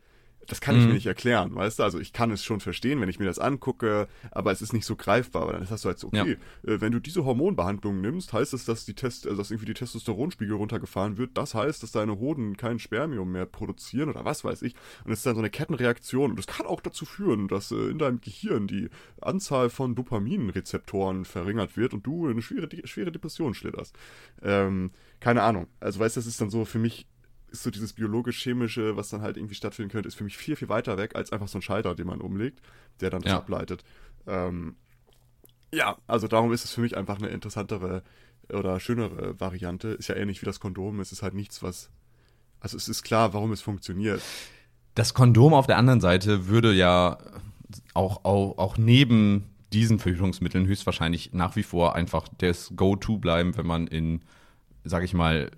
das 0.46 0.60
kann 0.60 0.76
ich 0.76 0.82
mir 0.82 0.88
mhm. 0.88 0.94
nicht 0.94 1.06
erklären, 1.06 1.54
weißt 1.54 1.78
du? 1.78 1.82
Also 1.82 1.98
ich 1.98 2.12
kann 2.12 2.30
es 2.30 2.44
schon 2.44 2.60
verstehen, 2.60 3.00
wenn 3.00 3.08
ich 3.08 3.18
mir 3.18 3.26
das 3.26 3.38
angucke, 3.38 4.08
aber 4.30 4.52
es 4.52 4.62
ist 4.62 4.72
nicht 4.72 4.86
so 4.86 4.96
greifbar. 4.96 5.42
Aber 5.42 5.52
dann 5.52 5.68
hast 5.68 5.84
du 5.84 5.88
halt 5.88 5.98
so, 5.98 6.08
okay, 6.08 6.36
ja. 6.62 6.72
äh, 6.72 6.80
wenn 6.80 6.92
du 6.92 7.00
diese 7.00 7.24
Hormonbehandlung 7.24 8.00
nimmst, 8.00 8.32
heißt 8.32 8.54
es, 8.54 8.64
dass 8.64 8.84
die 8.84 8.94
Test, 8.94 9.26
also 9.26 9.38
dass 9.38 9.50
irgendwie 9.50 9.66
die 9.66 9.74
Testosteronspiegel 9.74 10.56
runtergefahren 10.56 11.18
wird. 11.18 11.36
Das 11.36 11.54
heißt, 11.54 11.82
dass 11.82 11.92
deine 11.92 12.18
Hoden 12.18 12.56
kein 12.56 12.78
Spermium 12.78 13.32
mehr 13.32 13.46
produzieren 13.46 14.08
oder 14.08 14.24
was 14.24 14.44
weiß 14.44 14.62
ich. 14.62 14.74
Und 15.04 15.12
es 15.12 15.20
ist 15.20 15.26
dann 15.26 15.34
so 15.34 15.40
eine 15.40 15.50
Kettenreaktion. 15.50 16.30
Und 16.30 16.38
das 16.38 16.46
kann 16.46 16.66
auch 16.66 16.80
dazu 16.80 17.04
führen, 17.04 17.48
dass 17.48 17.72
äh, 17.72 17.90
in 17.90 17.98
deinem 17.98 18.20
Gehirn 18.20 18.66
die 18.66 18.88
Anzahl 19.20 19.70
von 19.70 19.94
Dopaminrezeptoren 19.94 21.24
verringert 21.24 21.76
wird 21.76 21.94
und 21.94 22.06
du 22.06 22.26
in 22.26 22.32
eine 22.32 22.42
schwere, 22.42 22.68
schwere 22.84 23.12
Depression 23.12 23.54
schlitterst. 23.54 23.96
Ähm, 24.42 24.90
keine 25.20 25.42
Ahnung. 25.42 25.66
Also 25.80 26.00
weißt 26.00 26.16
du, 26.16 26.20
das 26.20 26.26
ist 26.26 26.40
dann 26.40 26.50
so 26.50 26.64
für 26.64 26.78
mich 26.78 27.06
ist 27.50 27.62
so 27.62 27.70
dieses 27.70 27.92
biologisch-chemische, 27.92 28.96
was 28.96 29.08
dann 29.10 29.22
halt 29.22 29.36
irgendwie 29.36 29.54
stattfinden 29.54 29.90
könnte, 29.90 30.08
ist 30.08 30.16
für 30.16 30.24
mich 30.24 30.36
viel, 30.36 30.56
viel 30.56 30.68
weiter 30.68 30.98
weg 30.98 31.14
als 31.14 31.32
einfach 31.32 31.48
so 31.48 31.58
ein 31.58 31.62
Schalter, 31.62 31.94
den 31.94 32.06
man 32.06 32.20
umlegt, 32.20 32.60
der 33.00 33.10
dann 33.10 33.22
das 33.22 33.32
ja. 33.32 33.38
ableitet. 33.38 33.84
Ähm, 34.26 34.76
ja, 35.72 35.96
also 36.06 36.28
darum 36.28 36.52
ist 36.52 36.64
es 36.64 36.72
für 36.72 36.80
mich 36.80 36.96
einfach 36.96 37.18
eine 37.18 37.28
interessantere 37.28 38.02
oder 38.52 38.80
schönere 38.80 39.38
Variante. 39.40 39.88
Ist 39.88 40.08
ja 40.08 40.14
ähnlich 40.14 40.40
wie 40.42 40.46
das 40.46 40.60
Kondom. 40.60 41.00
Es 41.00 41.12
ist 41.12 41.22
halt 41.22 41.34
nichts, 41.34 41.62
was. 41.62 41.90
Also 42.60 42.76
es 42.76 42.88
ist 42.88 43.02
klar, 43.02 43.34
warum 43.34 43.52
es 43.52 43.60
funktioniert. 43.60 44.22
Das 44.94 45.14
Kondom 45.14 45.52
auf 45.52 45.66
der 45.66 45.76
anderen 45.76 46.00
Seite 46.00 46.48
würde 46.48 46.72
ja 46.72 47.18
auch, 47.94 48.24
auch, 48.24 48.58
auch 48.58 48.78
neben 48.78 49.50
diesen 49.72 49.98
Verhütungsmitteln 49.98 50.66
höchstwahrscheinlich 50.66 51.32
nach 51.32 51.56
wie 51.56 51.62
vor 51.62 51.94
einfach 51.94 52.28
das 52.38 52.72
Go-To 52.76 53.18
bleiben, 53.18 53.56
wenn 53.56 53.66
man 53.66 53.86
in, 53.86 54.22
sag 54.84 55.04
ich 55.04 55.12
mal, 55.12 55.50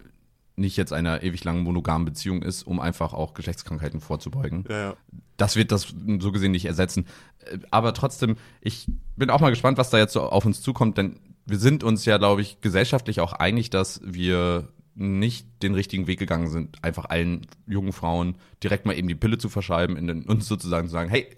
nicht 0.58 0.76
jetzt 0.76 0.92
einer 0.92 1.22
ewig 1.22 1.44
langen 1.44 1.62
monogamen 1.62 2.04
Beziehung 2.04 2.42
ist, 2.42 2.64
um 2.64 2.80
einfach 2.80 3.12
auch 3.12 3.34
Geschlechtskrankheiten 3.34 4.00
vorzubeugen. 4.00 4.64
Ja, 4.68 4.78
ja. 4.78 4.96
Das 5.36 5.56
wird 5.56 5.72
das 5.72 5.94
so 6.18 6.32
gesehen 6.32 6.52
nicht 6.52 6.66
ersetzen. 6.66 7.06
Äh, 7.44 7.58
aber 7.70 7.94
trotzdem, 7.94 8.36
ich 8.60 8.86
bin 9.16 9.30
auch 9.30 9.40
mal 9.40 9.50
gespannt, 9.50 9.78
was 9.78 9.90
da 9.90 9.98
jetzt 9.98 10.12
so 10.12 10.22
auf 10.22 10.44
uns 10.44 10.60
zukommt, 10.60 10.98
denn 10.98 11.20
wir 11.46 11.58
sind 11.58 11.82
uns 11.82 12.04
ja, 12.04 12.18
glaube 12.18 12.42
ich, 12.42 12.60
gesellschaftlich 12.60 13.20
auch 13.20 13.32
einig, 13.32 13.70
dass 13.70 14.00
wir 14.04 14.68
nicht 14.94 15.46
den 15.62 15.74
richtigen 15.74 16.06
Weg 16.06 16.18
gegangen 16.18 16.48
sind, 16.48 16.84
einfach 16.84 17.06
allen 17.06 17.46
jungen 17.66 17.92
Frauen 17.92 18.36
direkt 18.62 18.84
mal 18.84 18.98
eben 18.98 19.08
die 19.08 19.14
Pille 19.14 19.38
zu 19.38 19.48
verschreiben, 19.48 19.96
in 19.96 20.08
den, 20.08 20.22
uns 20.24 20.46
sozusagen 20.46 20.88
zu 20.88 20.92
sagen, 20.92 21.08
hey, 21.08 21.28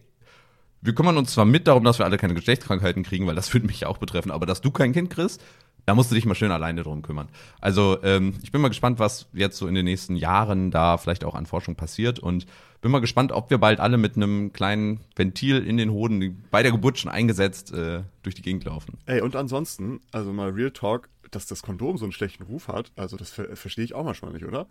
wir 0.80 0.94
kümmern 0.94 1.18
uns 1.18 1.32
zwar 1.32 1.44
mit 1.44 1.66
darum, 1.66 1.84
dass 1.84 1.98
wir 1.98 2.06
alle 2.06 2.16
keine 2.16 2.34
Geschlechtskrankheiten 2.34 3.02
kriegen, 3.02 3.26
weil 3.26 3.34
das 3.34 3.52
würde 3.52 3.66
mich 3.66 3.80
ja 3.80 3.88
auch 3.88 3.98
betreffen, 3.98 4.30
aber 4.30 4.46
dass 4.46 4.62
du 4.62 4.70
kein 4.70 4.92
Kind 4.92 5.10
kriegst, 5.10 5.42
da 5.86 5.94
musst 5.94 6.10
du 6.10 6.14
dich 6.14 6.26
mal 6.26 6.34
schön 6.34 6.52
alleine 6.52 6.82
drum 6.82 7.02
kümmern. 7.02 7.28
Also 7.60 7.98
ähm, 8.02 8.34
ich 8.42 8.52
bin 8.52 8.60
mal 8.60 8.68
gespannt, 8.68 8.98
was 8.98 9.26
jetzt 9.32 9.56
so 9.56 9.66
in 9.66 9.74
den 9.74 9.84
nächsten 9.84 10.16
Jahren 10.16 10.70
da 10.70 10.98
vielleicht 10.98 11.24
auch 11.24 11.34
an 11.34 11.46
Forschung 11.46 11.74
passiert 11.74 12.18
und 12.18 12.46
bin 12.80 12.90
mal 12.90 13.00
gespannt, 13.00 13.32
ob 13.32 13.50
wir 13.50 13.58
bald 13.58 13.80
alle 13.80 13.98
mit 13.98 14.16
einem 14.16 14.52
kleinen 14.52 15.00
Ventil 15.14 15.58
in 15.58 15.76
den 15.76 15.90
Hoden 15.90 16.42
bei 16.50 16.62
der 16.62 16.72
Geburt 16.72 16.98
schon 16.98 17.10
eingesetzt 17.10 17.72
äh, 17.72 18.02
durch 18.22 18.34
die 18.34 18.42
Gegend 18.42 18.64
laufen. 18.64 18.98
Ey, 19.06 19.20
und 19.20 19.36
ansonsten, 19.36 20.00
also 20.12 20.32
mal 20.32 20.50
Real 20.50 20.70
Talk, 20.70 21.08
dass 21.30 21.46
das 21.46 21.62
Kondom 21.62 21.98
so 21.98 22.04
einen 22.04 22.12
schlechten 22.12 22.44
Ruf 22.44 22.68
hat, 22.68 22.90
also 22.96 23.16
das 23.16 23.30
ver 23.30 23.56
verstehe 23.56 23.84
ich 23.84 23.94
auch 23.94 24.04
manchmal 24.04 24.32
nicht, 24.32 24.44
oder? 24.44 24.66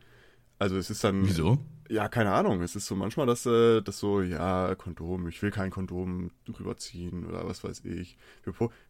Also 0.60 0.78
es 0.78 0.89
ist 0.89 1.04
dann. 1.04 1.25
Wieso? 1.25 1.58
Ja, 1.89 2.08
keine 2.08 2.32
Ahnung. 2.34 2.62
Es 2.62 2.75
ist 2.75 2.86
so 2.86 2.96
manchmal, 2.96 3.25
dass 3.25 3.48
äh, 3.48 3.82
das 3.82 3.98
so, 3.98 4.22
ja, 4.22 4.75
Kondom, 4.75 5.28
ich 5.28 5.42
will 5.42 5.50
kein 5.50 5.72
Kondom 5.72 6.30
rüberziehen 6.48 7.25
oder 7.25 7.48
was 7.48 7.63
weiß 7.63 7.84
ich. 7.86 8.16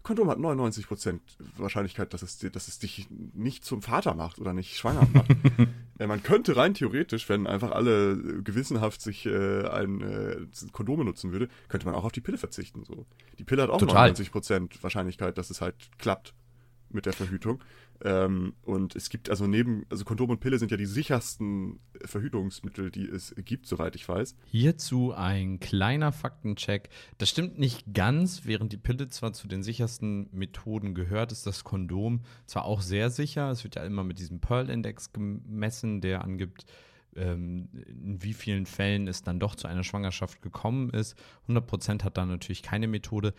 Kondom 0.04 0.30
hat 0.30 0.38
99% 0.38 1.20
Wahrscheinlichkeit, 1.56 2.14
dass 2.14 2.24
es, 2.24 2.40
dass 2.40 2.68
es 2.68 2.80
dich 2.80 3.08
nicht 3.10 3.64
zum 3.64 3.82
Vater 3.82 4.16
macht 4.16 4.40
oder 4.40 4.52
nicht 4.52 4.76
schwanger 4.76 5.08
macht. 5.14 5.30
ja, 5.98 6.08
man 6.08 6.24
könnte 6.24 6.58
rein 6.58 6.74
theoretisch, 6.74 7.30
wenn 7.30 7.48
einfach 7.48 7.72
alle 7.72 8.42
gewissenhaft 8.44 9.02
sich 9.02 9.26
äh, 9.26 9.66
ein 9.70 10.02
äh, 10.02 10.38
Kondome 10.74 11.06
nutzen 11.06 11.32
würde, 11.32 11.48
könnte 11.70 11.86
man 11.86 11.96
auch 11.96 12.04
auf 12.04 12.12
die 12.12 12.22
Pille 12.22 12.38
verzichten. 12.38 12.84
So. 12.84 13.06
Die 13.38 13.46
Pille 13.46 13.64
hat 13.64 13.70
auch 13.70 13.78
Total. 13.78 14.12
99% 14.12 14.84
Wahrscheinlichkeit, 14.84 15.38
dass 15.38 15.52
es 15.52 15.62
halt 15.62 15.76
klappt 16.00 16.34
mit 16.90 17.06
der 17.06 17.14
Verhütung. 17.14 17.64
Ähm, 18.04 18.54
und 18.64 18.96
es 18.96 19.10
gibt 19.10 19.30
also 19.30 19.46
neben, 19.46 19.86
also 19.90 20.06
Kondom 20.06 20.30
und 20.30 20.40
Pille 20.40 20.58
sind 20.58 20.72
ja 20.72 20.78
die 20.78 20.86
sichersten 20.86 21.80
Verhütungsmittel, 22.06 22.92
die 22.92 23.06
es 23.06 23.36
gibt, 23.44 23.66
soweit 23.66 23.96
ich 23.96 24.08
weiß. 24.08 24.36
Hierzu 24.46 25.14
ein 25.14 25.60
kleiner 25.60 26.12
Faktencheck. 26.12 26.90
Das 27.18 27.30
stimmt 27.30 27.60
nicht 27.60 27.94
ganz. 27.94 28.46
Während 28.46 28.72
die 28.72 28.78
Pille 28.78 29.10
zwar 29.10 29.34
zu 29.34 29.48
den 29.48 29.64
sichersten 29.64 30.30
Methoden 30.32 30.94
gehört, 30.94 31.32
ist 31.32 31.46
das 31.46 31.64
Kondom 31.64 32.22
zwar 32.46 32.66
auch 32.66 32.82
sehr 32.82 33.10
sicher. 33.10 33.52
Es 33.52 33.64
wird 33.64 33.76
ja 33.76 33.84
immer 33.84 34.04
mit 34.04 34.20
diesem 34.20 34.40
Pearl-Index 34.40 35.12
gemessen, 35.12 36.00
der 36.00 36.24
angibt, 36.24 36.66
ähm, 37.18 37.68
in 37.74 38.24
wie 38.24 38.34
vielen 38.34 38.66
Fällen 38.66 39.08
es 39.08 39.24
dann 39.24 39.40
doch 39.40 39.56
zu 39.56 39.68
einer 39.68 39.84
Schwangerschaft 39.84 40.42
gekommen 40.42 40.90
ist. 40.92 41.18
100% 41.50 42.04
hat 42.04 42.18
da 42.18 42.26
natürlich 42.26 42.64
keine 42.64 42.88
Methode. 42.88 43.34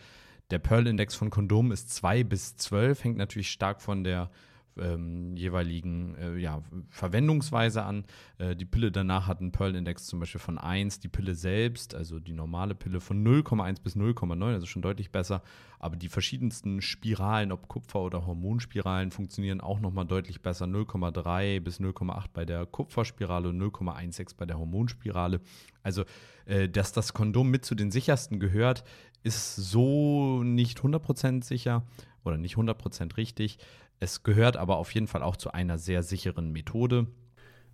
Der 0.51 0.59
Pearl-Index 0.59 1.15
von 1.15 1.29
Kondomen 1.29 1.71
ist 1.71 1.89
2 1.89 2.25
bis 2.25 2.57
12, 2.57 3.03
hängt 3.05 3.17
natürlich 3.17 3.49
stark 3.49 3.81
von 3.81 4.03
der 4.03 4.29
ähm, 4.77 5.35
jeweiligen 5.35 6.15
äh, 6.15 6.37
ja, 6.37 6.61
Verwendungsweise 6.89 7.83
an. 7.83 8.05
Äh, 8.37 8.55
die 8.55 8.65
Pille 8.65 8.91
danach 8.91 9.27
hat 9.27 9.39
einen 9.39 9.51
Pearl-Index 9.51 10.05
zum 10.05 10.19
Beispiel 10.19 10.41
von 10.41 10.57
1, 10.57 10.99
die 10.99 11.07
Pille 11.07 11.35
selbst, 11.35 11.95
also 11.95 12.19
die 12.19 12.33
normale 12.33 12.75
Pille 12.75 12.99
von 12.99 13.23
0,1 13.25 13.81
bis 13.81 13.95
0,9, 13.95 14.43
also 14.43 14.65
schon 14.65 14.81
deutlich 14.81 15.11
besser. 15.11 15.41
Aber 15.79 15.95
die 15.95 16.09
verschiedensten 16.09 16.81
Spiralen, 16.81 17.51
ob 17.51 17.67
Kupfer- 17.67 18.01
oder 18.01 18.25
Hormonspiralen, 18.27 19.11
funktionieren 19.11 19.61
auch 19.61 19.79
nochmal 19.79 20.05
deutlich 20.05 20.41
besser. 20.41 20.65
0,3 20.65 21.59
bis 21.59 21.79
0,8 21.79 22.25
bei 22.33 22.45
der 22.45 22.65
Kupferspirale 22.65 23.49
und 23.49 23.59
0,16 23.59 24.35
bei 24.37 24.45
der 24.45 24.59
Hormonspirale. 24.59 25.41
Also, 25.83 26.03
äh, 26.45 26.69
dass 26.69 26.91
das 26.93 27.13
Kondom 27.13 27.49
mit 27.49 27.65
zu 27.65 27.75
den 27.75 27.91
sichersten 27.91 28.39
gehört, 28.39 28.83
ist 29.23 29.55
so 29.55 30.43
nicht 30.43 30.79
100% 30.79 31.43
sicher 31.43 31.83
oder 32.23 32.37
nicht 32.37 32.55
100% 32.55 33.17
richtig. 33.17 33.57
Es 34.01 34.23
gehört 34.23 34.57
aber 34.57 34.77
auf 34.77 34.93
jeden 34.93 35.07
Fall 35.07 35.21
auch 35.21 35.37
zu 35.37 35.51
einer 35.53 35.77
sehr 35.77 36.01
sicheren 36.01 36.51
Methode. 36.51 37.05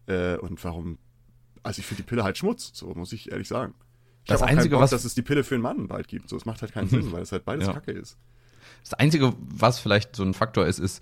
Äh, 0.07 0.35
und 0.37 0.61
warum? 0.63 0.97
Also 1.63 1.79
ich 1.79 1.85
finde 1.85 2.03
die 2.03 2.07
Pille 2.09 2.23
halt 2.23 2.37
Schmutz, 2.37 2.71
so 2.73 2.87
muss 2.93 3.13
ich 3.13 3.31
ehrlich 3.31 3.47
sagen. 3.47 3.73
Ich 4.23 4.27
das 4.29 4.43
Einzige, 4.43 4.75
Bock, 4.75 4.83
was. 4.83 4.89
dass 4.89 5.05
es 5.05 5.15
die 5.15 5.21
Pille 5.21 5.45
für 5.45 5.55
einen 5.55 5.61
Mann 5.61 5.87
bald 5.87 6.09
gibt. 6.09 6.27
So, 6.29 6.35
es 6.35 6.45
macht 6.45 6.61
halt 6.61 6.73
keinen 6.73 6.89
Sinn, 6.89 7.11
weil 7.13 7.21
es 7.21 7.31
halt 7.31 7.45
beides 7.45 7.67
Ja. 7.67 7.73
Kacke 7.73 7.93
ist. 7.93 8.17
Das 8.83 8.93
Einzige, 8.93 9.33
was 9.39 9.79
vielleicht 9.79 10.17
so 10.17 10.23
ein 10.23 10.33
Faktor 10.33 10.65
ist, 10.67 10.79
ist, 10.79 11.01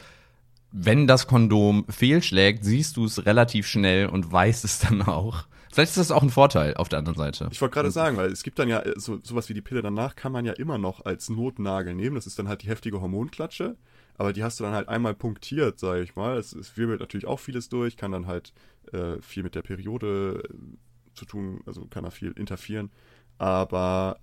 wenn 0.71 1.07
das 1.07 1.25
Kondom 1.25 1.85
fehlschlägt, 1.89 2.63
siehst 2.63 2.97
du 2.97 3.05
es 3.05 3.25
relativ 3.25 3.65
schnell 3.65 4.07
und 4.07 4.31
weißt 4.31 4.63
es 4.63 4.79
dann 4.79 5.01
auch. 5.01 5.47
Vielleicht 5.73 5.89
ist 5.89 5.97
das 5.97 6.11
auch 6.11 6.21
ein 6.21 6.29
Vorteil 6.29 6.75
auf 6.75 6.87
der 6.87 6.99
anderen 6.99 7.17
Seite. 7.17 7.49
Ich 7.51 7.59
wollte 7.61 7.73
gerade 7.73 7.91
sagen, 7.91 8.15
weil 8.15 8.31
es 8.31 8.43
gibt 8.43 8.59
dann 8.59 8.69
ja 8.69 8.79
äh, 8.81 8.93
so 8.97 9.19
sowas 9.23 9.49
wie 9.49 9.55
die 9.55 9.61
Pille 9.61 9.81
danach 9.81 10.15
kann 10.15 10.31
man 10.31 10.45
ja 10.45 10.53
immer 10.53 10.77
noch 10.77 11.03
als 11.03 11.29
Notnagel 11.29 11.95
nehmen. 11.95 12.15
Das 12.15 12.27
ist 12.27 12.37
dann 12.37 12.47
halt 12.47 12.61
die 12.61 12.67
heftige 12.67 13.01
Hormonklatsche, 13.01 13.75
aber 14.17 14.33
die 14.33 14.43
hast 14.43 14.59
du 14.59 14.63
dann 14.63 14.73
halt 14.73 14.89
einmal 14.89 15.13
punktiert, 15.13 15.79
sage 15.79 16.01
ich 16.01 16.15
mal. 16.15 16.37
Es, 16.37 16.53
es 16.53 16.77
wirbelt 16.77 16.99
natürlich 16.99 17.27
auch 17.27 17.39
vieles 17.39 17.69
durch, 17.69 17.97
kann 17.97 18.11
dann 18.11 18.27
halt 18.27 18.53
äh, 18.93 19.21
viel 19.21 19.43
mit 19.43 19.55
der 19.55 19.61
Periode 19.61 20.43
äh, 20.43 21.15
zu 21.15 21.25
tun, 21.25 21.61
also 21.65 21.85
kann 21.85 22.03
da 22.03 22.09
viel 22.09 22.31
interferieren. 22.31 22.91
Aber 23.37 24.19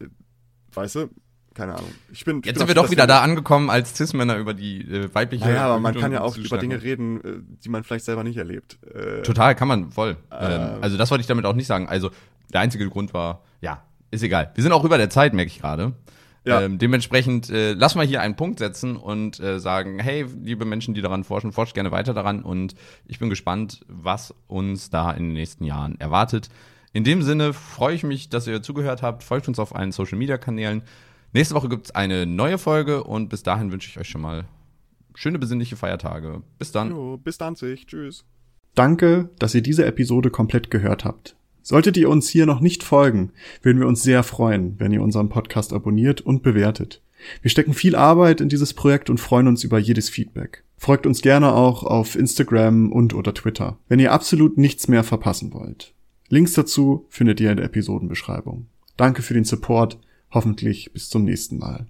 äh, 0.00 0.06
weißt 0.72 0.96
du, 0.96 1.10
keine 1.56 1.74
Ahnung. 1.74 1.90
Ich 2.12 2.24
bin 2.24 2.40
ich 2.40 2.46
Jetzt 2.46 2.54
bin 2.54 2.58
sind 2.60 2.68
wir 2.68 2.74
doch 2.74 2.90
wieder 2.90 3.06
da 3.06 3.22
angekommen, 3.22 3.70
als 3.70 3.96
Cis-Männer 3.96 4.36
über 4.36 4.52
die 4.52 4.82
äh, 4.82 5.14
weibliche. 5.14 5.46
Naja, 5.46 5.66
aber 5.66 5.80
man 5.80 5.94
kann 5.94 6.12
ja 6.12 6.20
auch 6.20 6.36
über. 6.36 6.58
Dinge 6.58 6.82
reden, 6.82 7.24
äh, 7.24 7.38
die 7.64 7.70
man 7.70 7.82
vielleicht 7.82 8.04
selber 8.04 8.24
nicht 8.24 8.36
erlebt. 8.36 8.78
Äh, 8.94 9.22
Total, 9.22 9.54
kann 9.54 9.66
man 9.66 9.90
voll. 9.90 10.16
Äh, 10.30 10.54
ähm, 10.54 10.82
also 10.82 10.98
das 10.98 11.10
wollte 11.10 11.22
ich 11.22 11.26
damit 11.26 11.46
auch 11.46 11.54
nicht 11.54 11.66
sagen. 11.66 11.88
Also 11.88 12.10
der 12.52 12.60
einzige 12.60 12.88
Grund 12.90 13.14
war, 13.14 13.42
ja, 13.62 13.82
ist 14.10 14.22
egal. 14.22 14.52
Wir 14.54 14.62
sind 14.62 14.72
auch 14.72 14.84
über 14.84 14.98
der 14.98 15.08
Zeit, 15.08 15.32
merke 15.32 15.50
ich 15.50 15.60
gerade. 15.60 15.94
Ja. 16.46 16.62
Ähm, 16.62 16.78
dementsprechend 16.78 17.50
äh, 17.50 17.72
lass 17.72 17.96
mal 17.96 18.06
hier 18.06 18.20
einen 18.20 18.36
Punkt 18.36 18.60
setzen 18.60 18.96
und 18.96 19.40
äh, 19.40 19.58
sagen, 19.58 19.98
hey, 19.98 20.24
liebe 20.42 20.64
Menschen, 20.64 20.94
die 20.94 21.02
daran 21.02 21.24
forschen, 21.24 21.50
forscht 21.50 21.74
gerne 21.74 21.90
weiter 21.90 22.14
daran 22.14 22.42
und 22.42 22.76
ich 23.06 23.18
bin 23.18 23.30
gespannt, 23.30 23.84
was 23.88 24.32
uns 24.46 24.88
da 24.88 25.10
in 25.10 25.24
den 25.24 25.32
nächsten 25.32 25.64
Jahren 25.64 25.98
erwartet. 25.98 26.48
In 26.92 27.02
dem 27.02 27.22
Sinne 27.22 27.52
freue 27.52 27.96
ich 27.96 28.04
mich, 28.04 28.28
dass 28.28 28.46
ihr 28.46 28.62
zugehört 28.62 29.02
habt. 29.02 29.24
Folgt 29.24 29.48
uns 29.48 29.58
auf 29.58 29.74
allen 29.74 29.90
Social 29.90 30.18
Media 30.18 30.38
Kanälen. 30.38 30.82
Nächste 31.32 31.54
Woche 31.56 31.68
gibt 31.68 31.86
es 31.86 31.94
eine 31.94 32.26
neue 32.26 32.58
Folge 32.58 33.02
und 33.02 33.28
bis 33.28 33.42
dahin 33.42 33.72
wünsche 33.72 33.88
ich 33.88 33.98
euch 33.98 34.08
schon 34.08 34.22
mal 34.22 34.44
schöne 35.14 35.38
besinnliche 35.40 35.76
Feiertage. 35.76 36.42
Bis 36.58 36.70
dann. 36.70 36.90
jo, 36.90 37.16
bis 37.16 37.38
dann, 37.38 37.56
sich. 37.56 37.86
Tschüss. 37.86 38.24
Danke, 38.74 39.30
dass 39.38 39.54
ihr 39.54 39.62
diese 39.62 39.84
Episode 39.84 40.30
komplett 40.30 40.70
gehört 40.70 41.04
habt. 41.04 41.36
Solltet 41.68 41.96
ihr 41.96 42.08
uns 42.08 42.28
hier 42.28 42.46
noch 42.46 42.60
nicht 42.60 42.84
folgen, 42.84 43.32
würden 43.60 43.80
wir 43.80 43.88
uns 43.88 44.04
sehr 44.04 44.22
freuen, 44.22 44.76
wenn 44.78 44.92
ihr 44.92 45.02
unseren 45.02 45.28
Podcast 45.28 45.72
abonniert 45.72 46.20
und 46.20 46.44
bewertet. 46.44 47.02
Wir 47.42 47.50
stecken 47.50 47.74
viel 47.74 47.96
Arbeit 47.96 48.40
in 48.40 48.48
dieses 48.48 48.72
Projekt 48.72 49.10
und 49.10 49.18
freuen 49.18 49.48
uns 49.48 49.64
über 49.64 49.76
jedes 49.76 50.08
Feedback. 50.08 50.62
Folgt 50.78 51.08
uns 51.08 51.22
gerne 51.22 51.52
auch 51.54 51.82
auf 51.82 52.14
Instagram 52.14 52.92
und 52.92 53.14
oder 53.14 53.34
Twitter, 53.34 53.80
wenn 53.88 53.98
ihr 53.98 54.12
absolut 54.12 54.56
nichts 54.56 54.86
mehr 54.86 55.02
verpassen 55.02 55.52
wollt. 55.54 55.92
Links 56.28 56.52
dazu 56.52 57.04
findet 57.08 57.40
ihr 57.40 57.50
in 57.50 57.56
der 57.56 57.66
Episodenbeschreibung. 57.66 58.68
Danke 58.96 59.22
für 59.22 59.34
den 59.34 59.42
Support, 59.42 59.98
hoffentlich 60.30 60.92
bis 60.92 61.08
zum 61.08 61.24
nächsten 61.24 61.58
Mal. 61.58 61.88